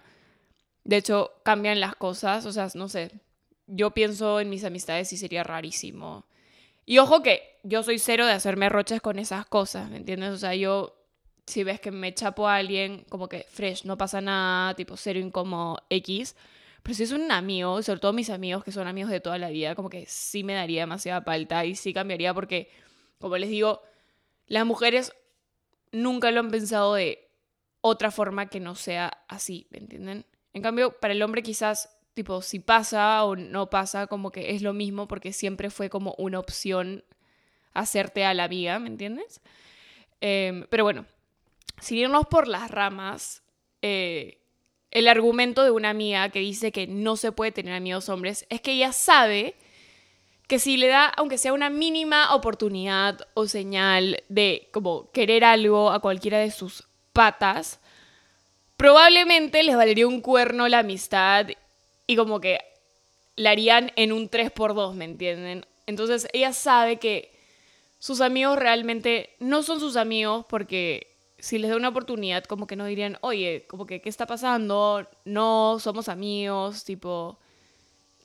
de 0.89 0.97
hecho, 0.97 1.33
cambian 1.43 1.81
las 1.81 1.95
cosas. 1.97 2.47
O 2.47 2.53
sea, 2.53 2.67
no 2.75 2.89
sé, 2.89 3.11
yo 3.67 3.91
pienso 3.91 4.41
en 4.41 4.49
mis 4.49 4.65
amistades 4.65 5.13
y 5.13 5.19
sería 5.19 5.45
rarísimo. 5.45 6.25
Y 6.87 6.97
ojo 6.97 7.23
que 7.23 7.43
yo 7.63 7.83
soy 7.83 7.99
cero 7.99 8.25
de 8.25 8.33
hacerme 8.33 8.71
roches 8.71 9.03
con 9.03 9.19
esas 9.19 9.45
cosas, 9.45 9.91
¿me 9.91 9.99
entiendes? 9.99 10.31
O 10.31 10.39
sea, 10.39 10.55
yo 10.55 10.95
si 11.47 11.63
ves 11.63 11.79
que 11.79 11.91
me 11.91 12.15
chapo 12.15 12.49
a 12.49 12.57
alguien, 12.57 13.05
como 13.11 13.29
que 13.29 13.45
fresh, 13.51 13.85
no 13.85 13.99
pasa 13.99 14.23
nada, 14.23 14.75
tipo 14.77 14.97
cero 14.97 15.19
incómodo 15.19 15.83
X. 15.91 16.35
Pero 16.83 16.95
si 16.95 17.03
es 17.03 17.13
un 17.13 17.31
amigo, 17.33 17.83
sobre 17.83 18.01
todo 18.01 18.15
mis 18.15 18.31
amigos 18.31 18.65
que 18.65 18.73
son 18.73 18.89
amigos 18.89 19.11
de 19.11 19.21
toda 19.21 19.37
la 19.37 19.51
vida, 19.51 19.75
como 19.75 19.91
que 19.91 20.07
sí 20.07 20.43
me 20.43 20.55
daría 20.55 20.81
demasiada 20.81 21.21
falta 21.21 21.67
y 21.67 21.75
sí 21.75 21.93
cambiaría 21.93 22.33
porque, 22.33 22.71
como 23.19 23.37
les 23.37 23.51
digo, 23.51 23.83
las 24.47 24.65
mujeres 24.65 25.13
nunca 25.93 26.31
lo 26.31 26.41
han 26.41 26.51
pensado 26.51 26.95
de 26.95 27.29
otra 27.83 28.11
forma 28.11 28.47
que 28.47 28.59
no 28.59 28.75
sea 28.75 29.25
así, 29.29 29.67
¿me 29.71 29.81
entienden? 29.81 30.25
En 30.59 30.63
cambio, 30.63 30.91
para 30.91 31.15
el 31.15 31.23
hombre 31.23 31.45
quizás, 31.45 31.89
tipo, 32.15 32.43
si 32.43 32.59
pasa 32.59 33.23
o 33.23 33.37
no 33.37 33.71
pasa, 33.71 34.09
como 34.09 34.33
que 34.33 34.57
es 34.57 34.61
lo 34.61 34.73
mismo 34.73 35.07
porque 35.07 35.33
siempre 35.33 35.71
fue 35.71 35.89
como 35.89 36.17
una 36.19 36.41
opción 36.41 37.05
hacerte 37.75 38.25
a 38.25 38.35
la 38.35 38.43
amiga, 38.43 38.81
¿me 38.81 38.89
entiendes? 38.89 39.41
Em, 40.21 40.67
pero 40.69 40.83
bueno, 40.83 41.07
sin 41.81 41.99
irnos 41.99 42.27
por 42.27 42.49
las 42.49 42.73
ramas, 42.73 43.45
eh, 43.83 44.41
el 44.91 45.07
argumento 45.07 45.63
de 45.63 45.71
una 45.71 45.91
amiga 45.91 46.29
que 46.31 46.41
dice 46.41 46.73
que 46.73 46.89
no 46.89 47.15
se 47.15 47.31
puede 47.31 47.53
tener 47.53 47.75
amigos 47.75 48.09
hombres 48.09 48.45
es 48.51 48.61
que 48.61 48.73
ella 48.73 48.91
sabe 48.91 49.55
que 50.49 50.59
si 50.59 50.77
le 50.77 50.89
da, 50.89 51.05
aunque 51.05 51.39
sea 51.39 51.53
una 51.53 51.71
mínima 51.71 52.35
oportunidad 52.35 53.29
o 53.35 53.47
señal 53.47 54.25
de 54.29 54.71
como 54.73 55.13
querer 55.13 55.45
algo 55.45 55.93
a 55.93 56.01
cualquiera 56.01 56.39
de 56.39 56.51
sus 56.51 56.89
patas, 57.13 57.79
probablemente 58.79 59.63
les 59.65 59.77
valería 59.77 60.07
un 60.07 60.23
cuerno 60.23 60.69
la 60.69 60.79
amistad 60.79 61.49
y 62.07 62.17
como 62.17 62.41
que 62.41 62.61
la 63.37 63.51
harían 63.51 63.93
en 63.97 64.13
un 64.13 64.31
3x2, 64.31 64.95
¿me 64.95 65.05
entienden? 65.05 65.67
Entonces 65.87 66.29
ella 66.33 66.53
sabe 66.53 66.99
que 66.99 67.31
sus 67.99 68.21
amigos 68.21 68.57
realmente 68.57 69.31
no 69.41 69.63
son 69.63 69.81
sus 69.81 69.97
amigos 69.97 70.47
porque 70.49 71.09
si 71.39 71.59
les 71.59 71.71
da 71.71 71.77
una 71.77 71.89
oportunidad, 71.89 72.45
como 72.45 72.67
que 72.67 72.77
no 72.77 72.87
dirían, 72.87 73.19
oye, 73.21 73.65
como 73.69 73.85
que, 73.85 74.01
¿qué 74.01 74.09
está 74.09 74.27
pasando? 74.27 75.07
No, 75.25 75.79
somos 75.81 76.09
amigos, 76.09 76.85
tipo, 76.85 77.39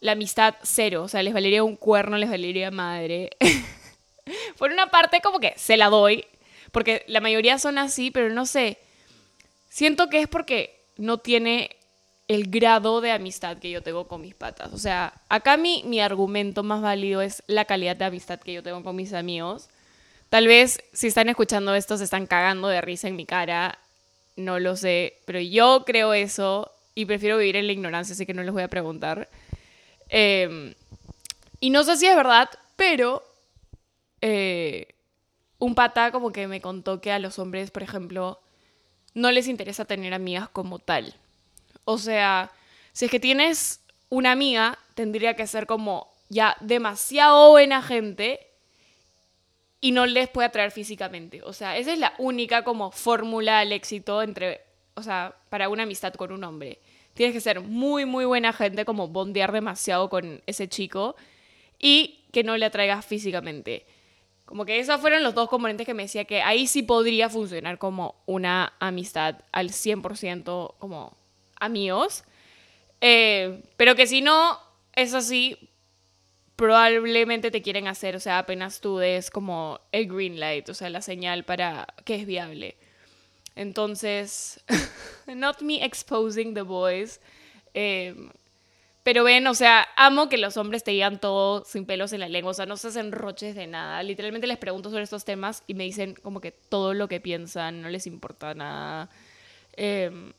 la 0.02 0.14
amistad 0.14 0.56
cero, 0.62 1.04
o 1.04 1.08
sea, 1.08 1.24
les 1.24 1.34
valería 1.34 1.64
un 1.64 1.76
cuerno, 1.76 2.18
les 2.18 2.30
valería 2.30 2.70
madre. 2.70 3.32
Por 4.58 4.72
una 4.72 4.92
parte, 4.92 5.20
como 5.22 5.40
que 5.40 5.54
se 5.58 5.78
la 5.78 5.90
doy, 5.90 6.26
porque 6.72 7.04
la 7.08 7.22
mayoría 7.22 7.58
son 7.58 7.78
así, 7.80 8.12
pero 8.12 8.30
no 8.30 8.46
sé, 8.46 8.78
siento 9.74 10.08
que 10.08 10.22
es 10.22 10.28
porque 10.28 10.80
no 10.98 11.18
tiene 11.18 11.76
el 12.28 12.52
grado 12.52 13.02
de 13.02 13.12
amistad 13.12 13.58
que 13.58 13.72
yo 13.72 13.82
tengo 13.82 14.08
con 14.08 14.22
mis 14.22 14.36
patas. 14.36 14.72
O 14.72 14.78
sea, 14.78 15.20
acá 15.30 15.58
mi, 15.58 15.82
mi 15.86 16.00
argumento 16.00 16.62
más 16.62 16.84
válido 16.84 17.24
es 17.24 17.42
la 17.48 17.66
calidad 17.66 17.96
de 17.96 18.06
amistad 18.06 18.40
que 18.40 18.54
yo 18.54 18.62
tengo 18.62 18.84
con 18.84 18.96
mis 18.96 19.14
amigos. 19.14 19.70
Tal 20.30 20.46
vez 20.46 20.80
si 20.94 21.08
están 21.08 21.28
escuchando 21.28 21.74
esto 21.74 21.98
se 21.98 22.04
están 22.04 22.28
cagando 22.28 22.68
de 22.68 22.82
risa 22.82 23.08
en 23.08 23.16
mi 23.16 23.26
cara, 23.26 23.80
no 24.36 24.60
lo 24.60 24.76
sé, 24.76 25.18
pero 25.26 25.40
yo 25.40 25.84
creo 25.88 26.14
eso 26.14 26.72
y 26.94 27.06
prefiero 27.06 27.40
vivir 27.40 27.56
en 27.56 27.66
la 27.66 27.74
ignorancia, 27.74 28.14
así 28.14 28.28
que 28.28 28.36
no 28.36 28.44
les 28.44 28.54
voy 28.54 28.62
a 28.62 28.68
preguntar. 28.68 29.28
Em, 30.08 30.76
y 31.60 31.72
no 31.72 31.84
sé 31.84 31.98
si 31.98 32.06
es 32.06 32.16
verdad, 32.16 32.48
pero 32.76 33.24
eh, 34.22 34.94
un 35.58 35.74
pata 35.74 36.12
como 36.12 36.32
que 36.32 36.48
me 36.48 36.62
contó 36.62 37.02
que 37.02 37.12
a 37.12 37.18
los 37.18 37.40
hombres, 37.40 37.72
por 37.72 37.82
ejemplo, 37.82 38.40
no 39.14 39.32
les 39.32 39.48
interesa 39.48 39.86
tener 39.86 40.14
amigas 40.14 40.50
como 40.50 40.80
tal. 40.80 41.16
O 41.86 41.98
sea, 41.98 42.52
si 42.92 43.06
es 43.06 43.12
que 43.12 43.20
tienes 43.20 43.82
una 44.10 44.32
amiga, 44.32 44.78
tendría 44.96 45.36
que 45.36 45.48
ser 45.48 45.66
como 45.66 46.08
ya 46.30 46.56
demasiado 46.60 47.50
buena 47.50 47.82
gente 47.82 48.40
y 49.82 49.92
no 49.92 50.06
les 50.06 50.30
puede 50.30 50.48
atraer 50.48 50.72
físicamente. 50.72 51.42
O 51.44 51.54
sea, 51.54 51.78
esa 51.78 51.94
es 51.94 52.00
la 52.00 52.14
única 52.18 52.64
como 52.64 52.92
fórmula 52.92 53.60
al 53.60 53.72
éxito 53.72 54.22
entre, 54.22 54.62
o 54.94 55.04
sea, 55.04 55.36
para 55.50 55.70
una 55.70 55.84
amistad 55.84 56.14
con 56.14 56.32
un 56.32 56.44
hombre. 56.44 56.80
Tienes 57.14 57.34
que 57.34 57.42
ser 57.42 57.60
muy, 57.60 58.06
muy 58.06 58.26
buena 58.26 58.54
gente, 58.54 58.86
como 58.86 59.08
bondear 59.08 59.52
demasiado 59.52 60.10
con 60.10 60.42
ese 60.48 60.68
chico 60.68 61.16
y 61.80 62.22
que 62.32 62.44
no 62.44 62.58
le 62.58 62.66
atraigas 62.66 63.06
físicamente. 63.06 63.86
Como 64.54 64.66
que 64.66 64.78
esos 64.78 65.02
fueron 65.02 65.24
los 65.24 65.34
dos 65.34 65.50
componentes 65.50 65.84
que 65.84 65.96
me 65.96 66.04
decía 66.04 66.26
que 66.26 66.44
ahí 66.44 66.68
sí 66.68 66.84
podría 66.84 67.28
funcionar 67.28 67.80
como 67.80 68.22
una 68.28 68.74
amistad 68.80 69.38
al 69.52 69.72
100% 69.72 70.76
como 70.78 71.18
amigos. 71.60 72.24
Eh, 73.02 73.64
pero 73.78 73.96
que 73.96 74.06
si 74.06 74.22
no 74.22 74.60
es 74.94 75.16
así, 75.16 75.72
probablemente 76.56 77.50
te 77.50 77.64
quieren 77.64 77.88
hacer, 77.88 78.16
o 78.16 78.20
sea, 78.20 78.38
apenas 78.38 78.80
tú 78.80 79.00
des 79.00 79.32
como 79.32 79.80
el 79.92 80.08
green 80.08 80.40
light, 80.40 80.70
o 80.70 80.76
sea, 80.76 80.92
la 80.92 81.02
señal 81.02 81.46
para 81.46 81.88
que 82.06 82.14
es 82.14 82.28
viable. 82.28 82.78
Entonces, 83.56 84.64
not 85.26 85.64
me 85.64 85.84
exposing 85.84 86.54
the 86.54 86.62
boys. 86.62 87.22
Eh, 87.74 88.14
pero 89.04 89.26
ven, 89.26 89.46
o 89.48 89.54
sea, 89.54 89.88
amo 89.98 90.30
que 90.30 90.38
los 90.38 90.56
hombres 90.56 90.84
te 90.84 90.92
digan 90.92 91.20
todo 91.20 91.66
sin 91.66 91.86
pelos 91.86 92.14
en 92.14 92.22
la 92.22 92.30
lengua, 92.30 92.52
o 92.52 92.54
sea, 92.54 92.66
no 92.66 92.78
se 92.78 92.88
hacen 92.88 93.12
roches 93.12 93.54
de 93.56 93.68
nada. 93.68 94.02
Literalmente 94.02 94.48
les 94.48 94.58
pregunto 94.58 94.90
sobre 94.90 95.04
estos 95.04 95.26
temas 95.26 95.64
y 95.68 95.74
me 95.74 95.84
dicen 95.84 96.16
como 96.16 96.40
que 96.40 96.52
todo 96.52 96.94
lo 96.94 97.10
que 97.10 97.20
piensan, 97.20 97.82
no 97.82 97.90
les 97.90 98.08
importa 98.08 98.54
nada. 98.54 99.10
Em, 99.76 100.34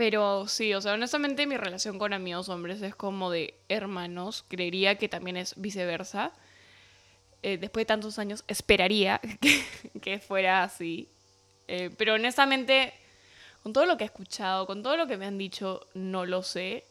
pero 0.00 0.48
sí, 0.48 0.72
o 0.72 0.80
sea, 0.80 0.94
honestamente 0.94 1.46
mi 1.46 1.58
relación 1.58 1.98
con 1.98 2.14
amigos 2.14 2.48
hombres 2.48 2.80
es 2.80 2.94
como 2.94 3.30
de 3.30 3.54
hermanos. 3.68 4.44
Creería 4.48 4.96
que 4.96 5.10
también 5.10 5.36
es 5.36 5.54
viceversa. 5.60 6.32
Eh, 7.42 7.58
después 7.58 7.82
de 7.82 7.86
tantos 7.86 8.18
años, 8.18 8.42
esperaría 8.48 9.20
que, 10.02 10.18
fuera 10.18 10.62
así. 10.62 11.08
Eh, 11.68 11.90
pero 11.98 12.14
honestamente, 12.14 12.94
con 13.62 13.74
todo 13.74 13.84
lo 13.84 13.98
que 13.98 14.04
he 14.04 14.06
escuchado, 14.06 14.66
con 14.66 14.82
todo 14.82 14.96
lo 14.96 15.06
que 15.06 15.18
me 15.18 15.26
han 15.26 15.36
dicho, 15.36 15.86
no 15.92 16.24
lo 16.24 16.42
sé. 16.42 16.84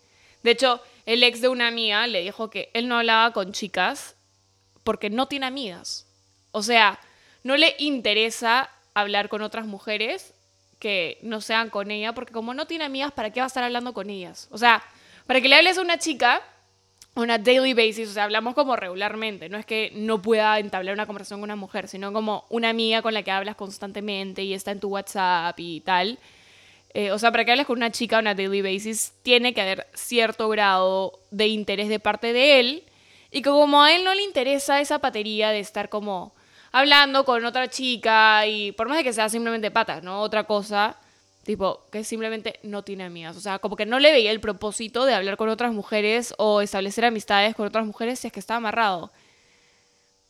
De 0.43 0.51
hecho, 0.51 0.81
el 1.05 1.23
ex 1.23 1.41
de 1.41 1.47
una 1.47 1.67
amiga 1.67 2.05
le 2.07 2.21
dijo 2.21 2.49
que 2.49 2.69
él 2.73 2.87
no 2.87 2.97
hablaba 2.97 3.33
con 3.33 3.51
chicas 3.51 4.15
porque 4.83 5.09
no 5.09 5.27
tiene 5.27 5.45
amigas. 5.45 6.07
O 6.51 6.63
sea, 6.63 6.99
no 7.43 7.57
le 7.57 7.75
interesa 7.79 8.69
hablar 8.93 9.29
con 9.29 9.41
otras 9.41 9.65
mujeres 9.65 10.33
que 10.79 11.17
no 11.21 11.41
sean 11.41 11.69
con 11.69 11.91
ella, 11.91 12.13
porque 12.13 12.33
como 12.33 12.53
no 12.53 12.65
tiene 12.65 12.85
amigas, 12.85 13.11
¿para 13.11 13.31
qué 13.31 13.41
va 13.41 13.45
a 13.45 13.47
estar 13.47 13.63
hablando 13.63 13.93
con 13.93 14.09
ellas? 14.09 14.47
O 14.51 14.57
sea, 14.57 14.81
para 15.27 15.41
que 15.41 15.49
le 15.49 15.55
hables 15.55 15.77
a 15.77 15.81
una 15.81 15.99
chica, 15.99 16.41
on 17.15 17.29
a 17.29 17.37
daily 17.37 17.73
basis, 17.73 18.09
o 18.09 18.13
sea, 18.13 18.23
hablamos 18.23 18.55
como 18.55 18.75
regularmente, 18.75 19.49
no 19.49 19.57
es 19.57 19.65
que 19.65 19.91
no 19.93 20.21
pueda 20.21 20.57
entablar 20.59 20.93
una 20.93 21.05
conversación 21.05 21.41
con 21.41 21.47
una 21.47 21.55
mujer, 21.55 21.87
sino 21.87 22.13
como 22.13 22.45
una 22.49 22.69
amiga 22.69 23.01
con 23.01 23.13
la 23.13 23.23
que 23.23 23.31
hablas 23.31 23.55
constantemente 23.55 24.43
y 24.43 24.53
está 24.53 24.71
en 24.71 24.79
tu 24.79 24.89
WhatsApp 24.89 25.59
y 25.59 25.81
tal. 25.81 26.17
Eh, 26.93 27.11
o 27.11 27.19
sea, 27.19 27.31
para 27.31 27.45
que 27.45 27.51
hables 27.51 27.67
con 27.67 27.77
una 27.77 27.91
chica 27.91 28.17
on 28.17 28.27
a 28.27 28.33
daily 28.33 28.61
basis, 28.61 29.13
tiene 29.23 29.53
que 29.53 29.61
haber 29.61 29.87
cierto 29.93 30.49
grado 30.49 31.19
de 31.31 31.47
interés 31.47 31.89
de 31.89 31.99
parte 31.99 32.33
de 32.33 32.59
él. 32.59 32.83
Y 33.31 33.41
que 33.41 33.49
como 33.49 33.83
a 33.83 33.93
él 33.93 34.03
no 34.03 34.13
le 34.15 34.23
interesa 34.23 34.81
esa 34.81 34.99
patería 34.99 35.51
de 35.51 35.59
estar 35.59 35.89
como 35.89 36.33
hablando 36.71 37.25
con 37.25 37.45
otra 37.45 37.67
chica 37.69 38.45
y 38.47 38.71
por 38.73 38.87
más 38.87 38.97
de 38.97 39.03
que 39.03 39.13
sea 39.13 39.29
simplemente 39.29 39.71
patas, 39.71 40.03
¿no? 40.03 40.21
Otra 40.21 40.45
cosa, 40.45 40.97
tipo, 41.43 41.85
que 41.91 42.03
simplemente 42.03 42.59
no 42.63 42.83
tiene 42.83 43.03
amigas. 43.03 43.37
O 43.37 43.41
sea, 43.41 43.59
como 43.59 43.75
que 43.75 43.85
no 43.85 43.99
le 43.99 44.11
veía 44.11 44.31
el 44.31 44.39
propósito 44.39 45.05
de 45.05 45.13
hablar 45.13 45.37
con 45.37 45.49
otras 45.49 45.73
mujeres 45.73 46.33
o 46.37 46.61
establecer 46.61 47.05
amistades 47.05 47.55
con 47.55 47.67
otras 47.67 47.85
mujeres 47.85 48.19
si 48.19 48.27
es 48.27 48.33
que 48.33 48.39
está 48.39 48.55
amarrado. 48.55 49.11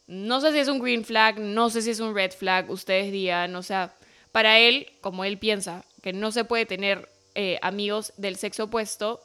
No 0.08 0.42
sé 0.42 0.52
si 0.52 0.60
es 0.60 0.68
un 0.68 0.80
green 0.80 1.06
flag, 1.06 1.40
no 1.40 1.70
sé 1.70 1.82
si 1.84 1.92
es 1.92 2.00
un 2.00 2.16
red 2.16 2.32
flag, 2.32 2.70
ustedes 2.72 3.12
digan, 3.12 3.56
o 3.56 3.62
sea, 3.62 3.94
para 4.32 4.58
él, 4.58 4.92
como 5.02 5.24
él 5.24 5.38
piensa, 5.38 5.86
que 6.02 6.14
no 6.14 6.32
se 6.32 6.46
puede 6.46 6.66
tener 6.66 7.10
eh, 7.36 7.60
amigos 7.62 8.14
del 8.18 8.36
sexo 8.36 8.66
opuesto, 8.66 9.22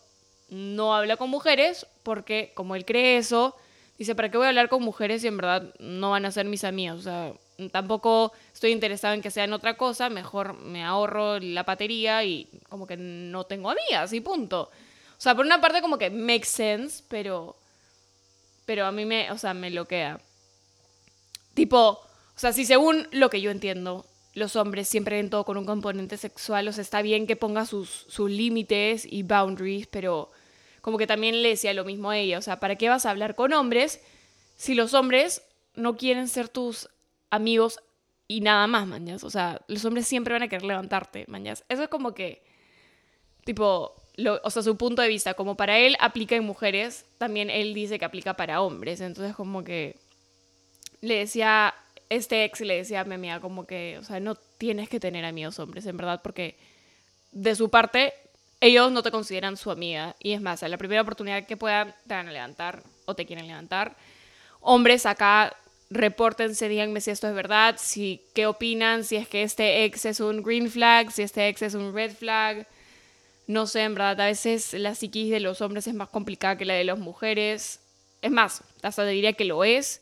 no 0.48 0.94
habla 0.94 1.16
con 1.16 1.30
mujeres 1.30 1.87
porque 2.02 2.52
como 2.54 2.76
él 2.76 2.84
cree 2.84 3.16
eso, 3.16 3.56
dice, 3.98 4.14
¿para 4.14 4.30
qué 4.30 4.37
voy 4.37 4.46
a 4.46 4.50
hablar 4.50 4.68
con 4.68 4.82
mujeres 4.82 5.22
si 5.22 5.28
en 5.28 5.37
verdad 5.37 5.74
no 5.78 6.10
van 6.10 6.26
a 6.26 6.32
ser 6.32 6.46
mis 6.46 6.64
amigas? 6.64 6.98
O 6.98 7.02
sea, 7.02 7.32
tampoco 7.70 8.32
estoy 8.52 8.72
interesado 8.72 9.14
en 9.14 9.22
que 9.22 9.30
sean 9.30 9.52
otra 9.52 9.76
cosa, 9.76 10.10
mejor 10.10 10.58
me 10.58 10.84
ahorro 10.84 11.38
la 11.40 11.64
patería 11.64 12.24
y 12.24 12.48
como 12.68 12.87
que 12.87 12.96
no 12.96 13.44
tengo 13.44 13.70
amigas 13.70 14.12
y 14.12 14.20
punto. 14.20 14.70
O 15.16 15.20
sea, 15.20 15.34
por 15.34 15.46
una 15.46 15.60
parte 15.60 15.80
como 15.80 15.98
que 15.98 16.10
makes 16.10 16.46
sense, 16.46 17.02
pero 17.08 17.56
pero 18.66 18.87
a 18.87 18.92
mí 18.92 19.04
me, 19.04 19.30
o 19.30 19.38
sea, 19.38 19.54
me 19.54 19.70
loquea. 19.70 20.20
Tipo, 21.54 21.78
o 21.78 22.38
sea, 22.38 22.52
si 22.52 22.64
según 22.64 23.08
lo 23.12 23.30
que 23.30 23.40
yo 23.40 23.50
entiendo, 23.50 24.06
los 24.35 24.57
hombres 24.57 24.88
siempre 24.88 25.16
ven 25.16 25.31
todo 25.31 25.44
con 25.44 25.57
un 25.57 25.64
componente 25.64 26.16
sexual, 26.16 26.66
o 26.68 26.73
sea, 26.73 26.83
está 26.83 27.03
bien 27.03 27.27
que 27.27 27.37
ponga 27.37 27.66
sus, 27.66 27.88
sus 28.09 28.31
límites 28.31 29.07
y 29.09 29.23
boundaries, 29.23 29.87
pero 29.87 30.31
como 30.81 30.99
que 30.99 31.07
también 31.07 31.42
le 31.42 31.51
decía 31.51 31.73
lo 31.73 31.85
mismo 31.85 32.11
a 32.11 32.18
ella, 32.18 32.38
o 32.38 32.42
sea, 32.42 32.61
¿para 32.61 32.77
qué 32.77 32.88
vas 32.88 33.07
a 33.07 33.11
hablar 33.11 33.37
con 33.37 33.53
hombres 33.53 34.01
si 34.57 34.75
los 34.75 34.92
hombres 34.92 35.42
no 35.75 35.97
quieren 35.97 36.29
ser 36.29 36.49
tus 36.49 36.88
amigos 37.31 37.81
y 38.27 38.40
nada 38.40 38.66
más, 38.66 38.87
mañas? 38.87 39.23
O 39.23 39.31
sea, 39.31 39.61
los 39.68 39.85
hombres 39.85 40.07
siempre 40.07 40.35
van 40.35 40.42
a 40.42 40.49
querer 40.49 40.64
levantarte, 40.64 41.25
mañas. 41.29 41.64
Eso 41.68 41.85
es 41.85 41.88
como 41.88 42.12
que, 42.12 42.42
tipo, 43.44 43.94
o 44.42 44.51
sea, 44.51 44.62
su 44.62 44.77
punto 44.77 45.01
de 45.01 45.09
vista, 45.09 45.35
como 45.35 45.57
para 45.57 45.79
él 45.79 45.97
aplica 46.01 46.35
en 46.35 46.44
mujeres, 46.44 47.07
también 47.18 47.51
él 47.51 47.73
dice 47.73 47.99
que 47.99 48.05
aplica 48.05 48.35
para 48.35 48.61
hombres, 48.61 49.01
entonces 49.01 49.35
como 49.37 49.62
que 49.62 49.97
le 51.01 51.18
decía 51.18 51.75
este 52.09 52.45
ex 52.45 52.61
le 52.61 52.77
decía 52.77 53.01
a 53.01 53.05
mi 53.05 53.14
amiga 53.14 53.40
como 53.40 53.67
que, 53.67 53.99
o 53.99 54.05
sea, 54.05 54.21
no 54.21 54.35
tienes 54.35 54.88
que 54.88 55.01
tener 55.01 55.25
amigos 55.25 55.59
hombres, 55.59 55.87
en 55.87 55.97
verdad, 55.97 56.21
porque 56.23 56.57
de 57.33 57.55
su 57.55 57.71
parte 57.71 58.14
ellos 58.61 58.90
no 58.93 59.03
te 59.03 59.11
consideran 59.11 59.57
su 59.57 59.71
amiga. 59.71 60.17
Y 60.21 60.33
es 60.33 60.40
más, 60.40 60.62
la 60.62 60.79
primera 60.79 61.03
oportunidad 61.03 61.47
que 61.47 61.57
puedan, 61.57 61.95
te 62.07 62.14
van 62.14 62.29
a 62.29 62.33
levantar 62.33 62.83
o 63.05 63.14
te 63.14 63.27
quieren 63.27 63.47
levantar. 63.47 63.97
Hombres 64.61 65.05
acá, 65.07 65.55
repórtense, 65.90 66.69
díganme 66.69 67.01
si 67.01 67.11
esto 67.11 67.29
es 67.29 67.35
verdad, 67.35 67.77
si 67.79 68.23
qué 68.35 68.47
opinan, 68.47 69.05
si 69.05 69.17
es 69.17 69.29
que 69.29 69.43
este 69.43 69.85
ex 69.85 70.07
es 70.07 70.21
un 70.21 70.43
green 70.43 70.71
flag, 70.71 71.12
si 71.12 71.23
este 71.23 71.49
ex 71.49 71.62
es 71.62 71.75
un 71.75 71.95
red 71.95 72.12
flag. 72.12 72.67
No 73.47 73.67
sé, 73.67 73.83
en 73.83 73.95
verdad, 73.95 74.21
a 74.21 74.27
veces 74.27 74.73
la 74.73 74.95
psiquis 74.95 75.31
de 75.31 75.40
los 75.40 75.61
hombres 75.61 75.87
es 75.87 75.95
más 75.95 76.09
complicada 76.09 76.57
que 76.57 76.64
la 76.64 76.75
de 76.75 76.85
las 76.85 76.99
mujeres. 76.99 77.81
Es 78.23 78.31
más, 78.31 78.62
hasta 78.83 79.05
diría 79.05 79.35
que 79.35 79.45
lo 79.45 79.64
es. 79.64 80.01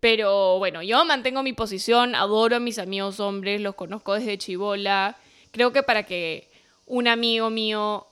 Pero 0.00 0.58
bueno, 0.58 0.82
yo 0.82 1.04
mantengo 1.04 1.42
mi 1.42 1.52
posición, 1.52 2.14
adoro 2.14 2.56
a 2.56 2.60
mis 2.60 2.78
amigos 2.78 3.18
hombres, 3.18 3.60
los 3.60 3.74
conozco 3.74 4.14
desde 4.14 4.38
chivola. 4.38 5.16
Creo 5.50 5.72
que 5.72 5.82
para 5.82 6.04
que 6.04 6.48
un 6.86 7.08
amigo 7.08 7.50
mío 7.50 8.06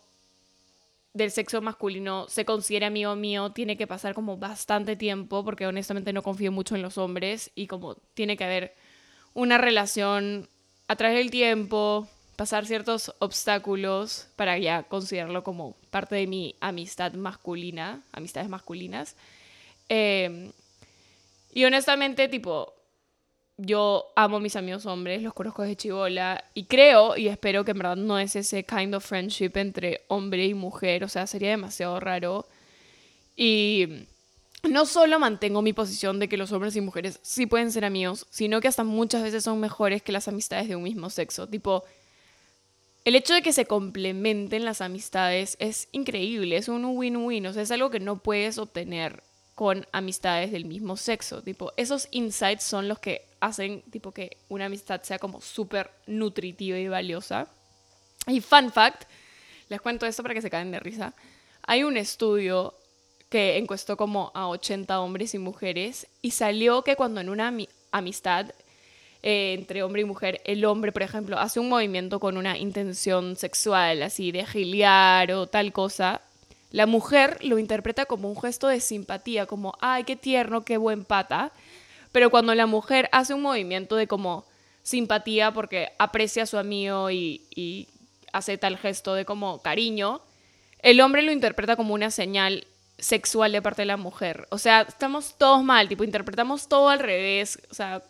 del 1.14 1.30
sexo 1.30 1.62
masculino 1.62 2.26
se 2.28 2.44
considere 2.44 2.86
amigo 2.86 3.14
mío, 3.16 3.50
tiene 3.50 3.76
que 3.76 3.86
pasar 3.86 4.14
como 4.14 4.36
bastante 4.36 4.96
tiempo, 4.96 5.44
porque 5.44 5.66
honestamente 5.66 6.12
no 6.12 6.22
confío 6.22 6.52
mucho 6.52 6.74
en 6.74 6.82
los 6.82 6.98
hombres 6.98 7.50
y 7.54 7.68
como 7.68 7.94
tiene 8.14 8.36
que 8.36 8.44
haber 8.44 8.74
una 9.32 9.56
relación 9.56 10.48
a 10.88 10.96
través 10.96 11.16
del 11.16 11.30
tiempo, 11.30 12.06
pasar 12.36 12.66
ciertos 12.66 13.14
obstáculos 13.18 14.28
para 14.36 14.58
ya 14.58 14.82
considerarlo 14.82 15.42
como 15.42 15.74
parte 15.90 16.16
de 16.16 16.26
mi 16.26 16.54
amistad 16.60 17.14
masculina, 17.14 18.02
amistades 18.12 18.48
masculinas. 18.50 19.16
Eh, 19.88 20.52
y 21.56 21.64
honestamente, 21.64 22.28
tipo, 22.28 22.74
yo 23.56 24.12
amo 24.14 24.36
a 24.36 24.40
mis 24.40 24.56
amigos 24.56 24.84
hombres, 24.84 25.22
los 25.22 25.32
conozco 25.32 25.62
desde 25.62 25.76
chivola 25.76 26.44
y 26.52 26.64
creo 26.64 27.16
y 27.16 27.28
espero 27.28 27.64
que 27.64 27.70
en 27.70 27.78
verdad 27.78 27.96
no 27.96 28.18
es 28.18 28.36
ese 28.36 28.64
kind 28.64 28.94
of 28.94 29.02
friendship 29.02 29.52
entre 29.54 30.02
hombre 30.08 30.44
y 30.44 30.52
mujer, 30.52 31.02
o 31.02 31.08
sea, 31.08 31.26
sería 31.26 31.48
demasiado 31.48 31.98
raro. 31.98 32.46
Y 33.34 34.06
no 34.64 34.84
solo 34.84 35.18
mantengo 35.18 35.62
mi 35.62 35.72
posición 35.72 36.18
de 36.18 36.28
que 36.28 36.36
los 36.36 36.52
hombres 36.52 36.76
y 36.76 36.82
mujeres 36.82 37.20
sí 37.22 37.46
pueden 37.46 37.72
ser 37.72 37.86
amigos, 37.86 38.26
sino 38.28 38.60
que 38.60 38.68
hasta 38.68 38.84
muchas 38.84 39.22
veces 39.22 39.42
son 39.42 39.58
mejores 39.58 40.02
que 40.02 40.12
las 40.12 40.28
amistades 40.28 40.68
de 40.68 40.76
un 40.76 40.82
mismo 40.82 41.08
sexo. 41.08 41.48
Tipo, 41.48 41.84
el 43.06 43.16
hecho 43.16 43.32
de 43.32 43.40
que 43.40 43.54
se 43.54 43.64
complementen 43.64 44.66
las 44.66 44.82
amistades 44.82 45.56
es 45.58 45.88
increíble, 45.92 46.58
es 46.58 46.68
un 46.68 46.84
win-win, 46.84 47.46
o 47.46 47.54
sea, 47.54 47.62
es 47.62 47.70
algo 47.70 47.88
que 47.88 47.98
no 47.98 48.18
puedes 48.18 48.58
obtener 48.58 49.22
con 49.56 49.86
amistades 49.90 50.52
del 50.52 50.66
mismo 50.66 50.98
sexo. 50.98 51.42
Tipo, 51.42 51.72
esos 51.78 52.08
insights 52.10 52.62
son 52.62 52.88
los 52.88 52.98
que 52.98 53.26
hacen 53.40 53.82
tipo 53.90 54.12
que 54.12 54.36
una 54.50 54.66
amistad 54.66 55.02
sea 55.02 55.18
como 55.18 55.40
súper 55.40 55.90
nutritiva 56.06 56.78
y 56.78 56.88
valiosa. 56.88 57.48
Y 58.26 58.42
fun 58.42 58.70
fact, 58.70 59.04
les 59.70 59.80
cuento 59.80 60.04
esto 60.04 60.22
para 60.22 60.34
que 60.34 60.42
se 60.42 60.50
caen 60.50 60.70
de 60.70 60.78
risa. 60.78 61.14
Hay 61.62 61.84
un 61.84 61.96
estudio 61.96 62.74
que 63.30 63.56
encuestó 63.56 63.96
como 63.96 64.30
a 64.34 64.46
80 64.48 65.00
hombres 65.00 65.34
y 65.34 65.38
mujeres 65.38 66.06
y 66.20 66.32
salió 66.32 66.82
que 66.82 66.94
cuando 66.94 67.22
en 67.22 67.30
una 67.30 67.50
amistad 67.92 68.52
eh, 69.22 69.54
entre 69.54 69.82
hombre 69.82 70.02
y 70.02 70.04
mujer, 70.04 70.42
el 70.44 70.66
hombre, 70.66 70.92
por 70.92 71.02
ejemplo, 71.02 71.38
hace 71.38 71.60
un 71.60 71.70
movimiento 71.70 72.20
con 72.20 72.36
una 72.36 72.58
intención 72.58 73.36
sexual, 73.36 74.02
así 74.02 74.32
de 74.32 74.44
giliar 74.44 75.32
o 75.32 75.46
tal 75.46 75.72
cosa, 75.72 76.20
la 76.70 76.86
mujer 76.86 77.38
lo 77.44 77.58
interpreta 77.58 78.06
como 78.06 78.28
un 78.28 78.40
gesto 78.40 78.68
de 78.68 78.80
simpatía, 78.80 79.46
como, 79.46 79.76
ay, 79.80 80.04
qué 80.04 80.16
tierno, 80.16 80.64
qué 80.64 80.76
buen 80.76 81.04
pata. 81.04 81.52
Pero 82.12 82.30
cuando 82.30 82.54
la 82.54 82.66
mujer 82.66 83.08
hace 83.12 83.34
un 83.34 83.42
movimiento 83.42 83.96
de 83.96 84.06
como 84.06 84.44
simpatía 84.82 85.52
porque 85.52 85.92
aprecia 85.98 86.44
a 86.44 86.46
su 86.46 86.58
amigo 86.58 87.10
y, 87.10 87.42
y 87.54 87.88
hace 88.32 88.58
tal 88.58 88.78
gesto 88.78 89.14
de 89.14 89.24
como 89.24 89.62
cariño, 89.62 90.20
el 90.80 91.00
hombre 91.00 91.22
lo 91.22 91.32
interpreta 91.32 91.76
como 91.76 91.94
una 91.94 92.10
señal 92.10 92.66
sexual 92.98 93.52
de 93.52 93.62
parte 93.62 93.82
de 93.82 93.86
la 93.86 93.96
mujer. 93.96 94.46
O 94.50 94.58
sea, 94.58 94.82
estamos 94.82 95.36
todos 95.36 95.62
mal, 95.62 95.88
tipo, 95.88 96.04
interpretamos 96.04 96.68
todo 96.68 96.88
al 96.88 97.00
revés. 97.00 97.58
O 97.70 97.74
sea, 97.74 98.02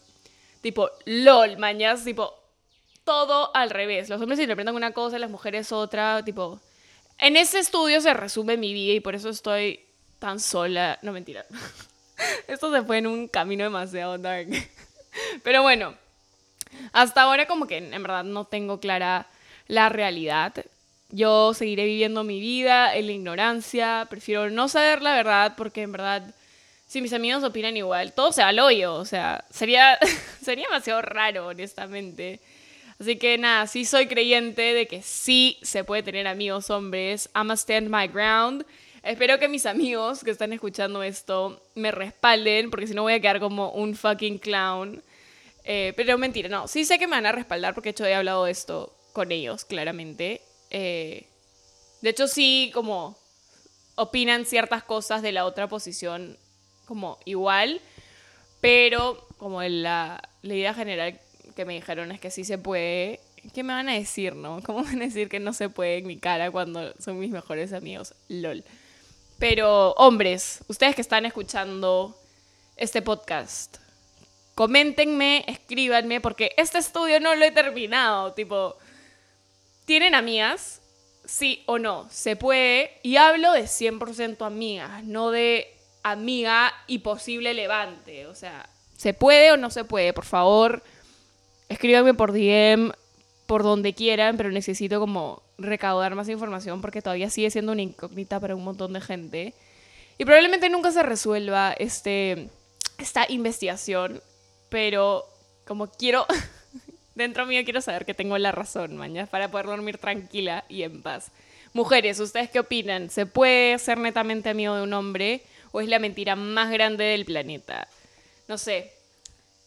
tipo, 0.60 0.90
lol, 1.04 1.58
mañas, 1.58 2.04
tipo, 2.04 2.34
todo 3.04 3.54
al 3.54 3.70
revés. 3.70 4.08
Los 4.08 4.20
hombres 4.20 4.40
interpretan 4.40 4.74
una 4.74 4.92
cosa, 4.92 5.18
las 5.18 5.30
mujeres 5.30 5.72
otra, 5.72 6.24
tipo. 6.24 6.60
En 7.18 7.36
ese 7.36 7.58
estudio 7.58 8.00
se 8.00 8.12
resume 8.14 8.56
mi 8.56 8.72
vida 8.72 8.94
y 8.94 9.00
por 9.00 9.14
eso 9.14 9.30
estoy 9.30 9.80
tan 10.18 10.40
sola. 10.40 10.98
No, 11.02 11.12
mentira. 11.12 11.46
Esto 12.48 12.72
se 12.72 12.82
fue 12.82 12.98
en 12.98 13.06
un 13.06 13.28
camino 13.28 13.64
demasiado 13.64 14.18
dark. 14.18 14.48
Pero 15.42 15.62
bueno, 15.62 15.94
hasta 16.92 17.22
ahora 17.22 17.46
como 17.46 17.66
que 17.66 17.78
en 17.78 18.02
verdad 18.02 18.24
no 18.24 18.44
tengo 18.44 18.80
clara 18.80 19.28
la 19.66 19.88
realidad. 19.88 20.52
Yo 21.10 21.54
seguiré 21.54 21.84
viviendo 21.84 22.24
mi 22.24 22.40
vida 22.40 22.94
en 22.94 23.06
la 23.06 23.12
ignorancia. 23.12 24.06
Prefiero 24.10 24.50
no 24.50 24.68
saber 24.68 25.02
la 25.02 25.14
verdad 25.14 25.54
porque 25.56 25.82
en 25.82 25.92
verdad, 25.92 26.34
si 26.86 27.00
mis 27.00 27.12
amigos 27.12 27.44
opinan 27.44 27.76
igual, 27.76 28.12
todo 28.12 28.32
se 28.32 28.42
va 28.42 28.64
hoyo. 28.64 28.94
O 28.94 29.04
sea, 29.04 29.44
sería, 29.50 29.98
sería 30.42 30.66
demasiado 30.66 31.02
raro, 31.02 31.48
honestamente. 31.48 32.40
Así 32.98 33.16
que 33.16 33.36
nada, 33.36 33.66
sí 33.66 33.84
soy 33.84 34.06
creyente 34.06 34.74
de 34.74 34.86
que 34.86 35.02
sí 35.02 35.58
se 35.62 35.84
puede 35.84 36.02
tener 36.02 36.26
amigos 36.26 36.70
hombres. 36.70 37.28
I'm 37.34 37.50
a 37.50 37.54
stand 37.54 37.88
my 37.88 38.08
ground. 38.08 38.64
Espero 39.02 39.38
que 39.38 39.48
mis 39.48 39.66
amigos 39.66 40.24
que 40.24 40.30
están 40.30 40.52
escuchando 40.52 41.02
esto 41.02 41.62
me 41.74 41.92
respalden, 41.92 42.70
porque 42.70 42.86
si 42.86 42.94
no 42.94 43.02
voy 43.02 43.12
a 43.12 43.20
quedar 43.20 43.38
como 43.38 43.70
un 43.70 43.94
fucking 43.94 44.38
clown. 44.38 45.02
Eh, 45.64 45.92
pero 45.96 46.16
mentira, 46.16 46.48
no. 46.48 46.68
Sí 46.68 46.84
sé 46.84 46.98
que 46.98 47.06
me 47.06 47.16
van 47.16 47.26
a 47.26 47.32
respaldar 47.32 47.74
porque 47.74 47.88
de 47.88 47.92
hecho 47.92 48.06
he 48.06 48.14
hablado 48.14 48.44
de 48.44 48.52
esto 48.52 48.96
con 49.12 49.30
ellos, 49.30 49.64
claramente. 49.64 50.40
Eh, 50.70 51.26
de 52.00 52.10
hecho, 52.10 52.28
sí, 52.28 52.70
como 52.72 53.16
opinan 53.96 54.44
ciertas 54.46 54.82
cosas 54.82 55.22
de 55.22 55.32
la 55.32 55.44
otra 55.44 55.68
posición 55.68 56.38
como 56.86 57.18
igual, 57.24 57.80
pero 58.60 59.26
como 59.38 59.62
la, 59.62 60.22
la 60.42 60.54
idea 60.54 60.74
general 60.74 61.20
que 61.56 61.64
me 61.64 61.74
dijeron 61.74 62.12
es 62.12 62.20
que 62.20 62.30
sí 62.30 62.44
se 62.44 62.58
puede. 62.58 63.18
¿Qué 63.52 63.64
me 63.64 63.72
van 63.72 63.88
a 63.88 63.94
decir, 63.94 64.36
no? 64.36 64.60
¿Cómo 64.66 64.84
van 64.84 65.02
a 65.02 65.06
decir 65.06 65.28
que 65.28 65.40
no 65.40 65.52
se 65.52 65.68
puede 65.68 65.98
en 65.98 66.06
mi 66.06 66.18
cara 66.18 66.52
cuando 66.52 66.94
son 67.00 67.18
mis 67.18 67.30
mejores 67.30 67.72
amigos? 67.72 68.14
LOL. 68.28 68.62
Pero, 69.38 69.92
hombres, 69.92 70.60
ustedes 70.68 70.94
que 70.94 71.02
están 71.02 71.26
escuchando 71.26 72.16
este 72.76 73.02
podcast, 73.02 73.78
coméntenme, 74.54 75.44
escríbanme, 75.46 76.20
porque 76.20 76.52
este 76.56 76.78
estudio 76.78 77.20
no 77.20 77.34
lo 77.34 77.44
he 77.44 77.50
terminado. 77.50 78.32
Tipo, 78.32 78.76
¿Tienen 79.86 80.16
amigas? 80.16 80.82
Sí 81.24 81.62
o 81.66 81.78
no. 81.78 82.08
Se 82.10 82.36
puede. 82.36 82.98
Y 83.02 83.16
hablo 83.16 83.52
de 83.52 83.62
100% 83.62 84.44
amigas, 84.44 85.04
no 85.04 85.30
de 85.30 85.72
amiga 86.02 86.72
y 86.88 86.98
posible 86.98 87.54
levante. 87.54 88.26
O 88.26 88.34
sea, 88.34 88.68
¿se 88.96 89.14
puede 89.14 89.52
o 89.52 89.56
no 89.56 89.70
se 89.70 89.84
puede? 89.84 90.12
Por 90.12 90.24
favor, 90.24 90.82
escríbanme 91.68 92.14
por 92.14 92.32
DM, 92.32 92.92
por 93.46 93.62
donde 93.62 93.94
quieran, 93.94 94.36
pero 94.36 94.50
necesito 94.50 95.00
como 95.00 95.42
recaudar 95.58 96.14
más 96.14 96.28
información 96.28 96.80
porque 96.80 97.02
todavía 97.02 97.30
sigue 97.30 97.50
siendo 97.50 97.72
una 97.72 97.82
incógnita 97.82 98.40
para 98.40 98.56
un 98.56 98.64
montón 98.64 98.92
de 98.92 99.00
gente. 99.00 99.54
Y 100.18 100.24
probablemente 100.24 100.68
nunca 100.68 100.92
se 100.92 101.02
resuelva 101.02 101.74
este, 101.78 102.48
esta 102.98 103.26
investigación, 103.28 104.22
pero 104.68 105.24
como 105.66 105.88
quiero 105.88 106.26
Dentro 107.16 107.46
mío 107.46 107.64
quiero 107.64 107.80
saber 107.80 108.04
que 108.04 108.12
tengo 108.12 108.36
la 108.36 108.52
razón, 108.52 108.98
mañana, 108.98 109.26
para 109.26 109.50
poder 109.50 109.64
dormir 109.66 109.96
tranquila 109.96 110.66
y 110.68 110.82
en 110.82 111.00
paz. 111.00 111.32
Mujeres, 111.72 112.20
¿ustedes 112.20 112.50
qué 112.50 112.60
opinan? 112.60 113.08
¿Se 113.08 113.24
puede 113.24 113.78
ser 113.78 113.96
netamente 113.96 114.50
amigo 114.50 114.76
de 114.76 114.82
un 114.82 114.92
hombre 114.92 115.40
o 115.72 115.80
es 115.80 115.88
la 115.88 115.98
mentira 115.98 116.36
más 116.36 116.70
grande 116.70 117.04
del 117.04 117.24
planeta? 117.24 117.88
No 118.48 118.58
sé. 118.58 118.92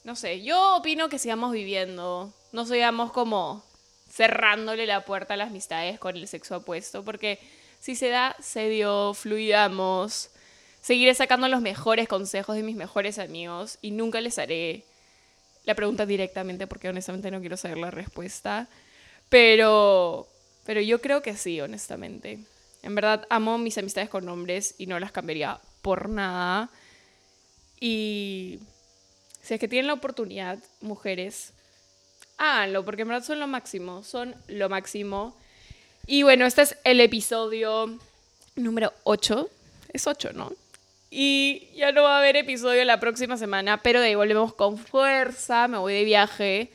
No 0.10 0.16
sé, 0.16 0.42
yo 0.42 0.78
opino 0.78 1.08
que 1.08 1.20
sigamos 1.20 1.52
viviendo, 1.52 2.34
no 2.52 2.66
sigamos 2.66 3.12
como 3.12 3.64
cerrándole 4.12 4.88
la 4.88 5.06
puerta 5.06 5.36
a 5.36 5.38
las 5.38 5.50
amistades 5.50 6.00
con 6.00 6.18
el 6.18 6.28
sexo 6.28 6.58
opuesto, 6.58 7.06
porque 7.06 7.38
si 7.80 7.94
se 7.94 8.10
da, 8.10 8.36
se 8.42 8.70
dio, 8.70 9.14
fluidamos. 9.14 10.32
Seguiré 10.82 11.14
sacando 11.14 11.48
los 11.48 11.62
mejores 11.62 12.08
consejos 12.08 12.56
de 12.56 12.64
mis 12.64 12.76
mejores 12.76 13.20
amigos 13.20 13.78
y 13.84 13.92
nunca 13.92 14.20
les 14.20 14.40
haré 14.40 14.84
la 15.66 15.76
pregunta 15.76 16.08
directamente 16.08 16.66
porque 16.66 16.90
honestamente 16.90 17.30
no 17.30 17.40
quiero 17.40 17.56
saber 17.56 17.78
la 17.78 17.92
respuesta. 17.92 18.68
Pero, 19.30 20.28
pero 20.66 20.82
yo 20.82 21.02
creo 21.02 21.22
que 21.22 21.38
sí, 21.38 21.62
honestamente. 21.62 22.40
En 22.82 22.96
verdad 22.96 23.28
amo 23.30 23.60
mis 23.60 23.78
amistades 23.78 24.10
con 24.10 24.28
hombres 24.28 24.74
y 24.80 24.88
no 24.88 25.00
las 25.00 25.12
cambiaría 25.12 25.60
por 25.84 26.10
nada. 26.10 26.72
Y 27.80 28.60
si 29.42 29.54
es 29.54 29.60
que 29.60 29.68
tienen 29.68 29.88
la 29.88 29.94
oportunidad, 29.94 30.60
mujeres, 30.82 31.54
háganlo 32.38 32.84
porque 32.86 33.04
en 33.04 33.10
verdad 33.10 33.26
son 33.26 33.40
lo 33.40 33.48
máximo, 33.48 34.04
son 34.04 34.36
lo 34.48 34.70
máximo. 34.70 35.36
Y 36.08 36.24
bueno, 36.24 36.46
este 36.46 36.64
es 36.64 36.78
el 36.84 37.02
episodio 37.02 37.98
número 38.56 38.94
8. 39.04 39.50
Es 39.94 40.08
8, 40.08 40.32
¿no? 40.34 40.52
Y 41.12 41.70
ya 41.76 41.92
no 41.92 42.04
va 42.04 42.18
a 42.18 42.20
haber 42.20 42.36
episodio 42.36 42.86
la 42.86 43.00
próxima 43.00 43.38
semana, 43.38 43.78
pero 43.82 44.00
de 44.00 44.08
ahí 44.08 44.16
volvemos 44.16 44.54
con 44.54 44.78
fuerza, 44.78 45.68
me 45.68 45.78
voy 45.78 45.94
de 45.94 46.04
viaje. 46.04 46.72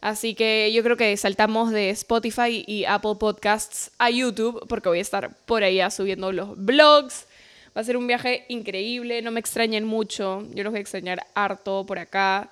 Así 0.00 0.34
que 0.34 0.70
yo 0.72 0.82
creo 0.82 0.96
que 0.96 1.16
saltamos 1.16 1.70
de 1.70 1.90
Spotify 1.90 2.64
y 2.66 2.84
Apple 2.84 3.16
Podcasts 3.18 3.90
a 3.98 4.10
YouTube 4.10 4.64
porque 4.68 4.88
voy 4.88 4.98
a 4.98 5.02
estar 5.02 5.34
por 5.46 5.64
ahí 5.64 5.80
subiendo 5.90 6.30
los 6.32 6.56
vlogs. 6.56 7.26
Va 7.78 7.82
a 7.82 7.84
ser 7.84 7.96
un 7.96 8.08
viaje 8.08 8.44
increíble, 8.48 9.22
no 9.22 9.30
me 9.30 9.38
extrañen 9.38 9.84
mucho, 9.84 10.44
yo 10.52 10.64
los 10.64 10.72
voy 10.72 10.78
a 10.78 10.80
extrañar 10.80 11.24
harto 11.36 11.86
por 11.86 12.00
acá. 12.00 12.50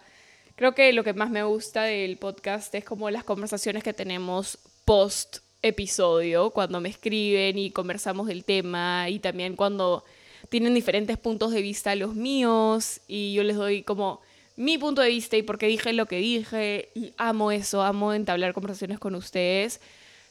Creo 0.55 0.73
que 0.73 0.93
lo 0.93 1.03
que 1.03 1.15
más 1.15 1.31
me 1.31 1.43
gusta 1.43 1.83
del 1.83 2.17
podcast 2.17 2.73
es 2.77 2.85
como 2.85 3.11
las 3.11 3.25
conversaciones 3.25 3.83
que 3.83 3.93
tenemos 3.93 4.57
post 4.85 5.39
episodio, 5.63 6.51
cuando 6.51 6.81
me 6.81 6.91
escriben 6.91 7.59
y 7.59 7.73
conversamos 7.73 8.29
del 8.29 8.45
tema 8.45 9.11
y 9.11 9.19
también 9.19 9.57
cuando 9.57 10.05
tienen 10.49 10.75
diferentes 10.75 11.19
puntos 11.19 11.51
de 11.51 11.61
vista 11.61 11.97
los 11.97 12.15
míos 12.15 13.01
y 13.09 13.35
yo 13.35 13.43
les 13.43 13.57
doy 13.57 13.83
como 13.83 14.21
mi 14.55 14.79
punto 14.79 15.03
de 15.03 15.09
vista 15.09 15.37
y 15.37 15.43
por 15.43 15.59
qué 15.59 15.67
dije 15.67 15.93
lo 15.93 16.07
que 16.07 16.19
dije 16.19 16.91
y 16.95 17.15
amo 17.17 17.51
eso, 17.51 17.83
amo 17.83 18.13
entablar 18.13 18.53
conversaciones 18.53 19.01
con 19.01 19.17
ustedes. 19.17 19.81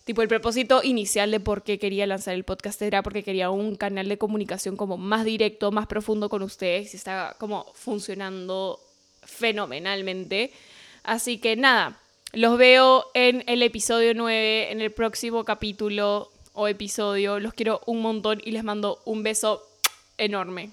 Tipo, 0.06 0.22
el 0.22 0.28
propósito 0.28 0.84
inicial 0.84 1.32
de 1.32 1.39
por 1.39 1.63
qué 1.63 1.80
quería 1.80 2.06
lanzar 2.06 2.36
el 2.36 2.44
podcast 2.44 2.80
era 2.84 3.02
porque 3.02 3.24
quería 3.24 3.50
un 3.50 3.76
canal 3.76 4.08
de 4.08 4.20
comunicación 4.20 4.78
como 4.78 4.98
más 4.98 5.26
directo, 5.26 5.72
más 5.72 5.88
profundo 5.88 6.30
con 6.30 6.44
ustedes 6.44 6.94
y 6.94 6.98
está 6.98 7.36
como 7.39 7.65
funcionando 7.74 8.80
fenomenalmente. 9.24 10.54
Así 11.04 11.39
que 11.39 11.56
nada, 11.56 12.00
los 12.34 12.60
veo 12.60 13.08
en 13.15 13.44
el 13.48 13.63
episodio 13.63 14.13
9, 14.13 14.72
en 14.72 14.82
el 14.82 14.91
próximo 14.91 15.44
capítulo 15.44 16.32
o 16.54 16.68
episodio. 16.68 17.39
Los 17.39 17.56
quiero 17.56 17.82
un 17.88 18.02
montón 18.02 18.39
y 18.46 18.52
les 18.52 18.63
mando 18.63 19.02
un 19.06 19.24
beso 19.24 19.68
enorme. 20.20 20.70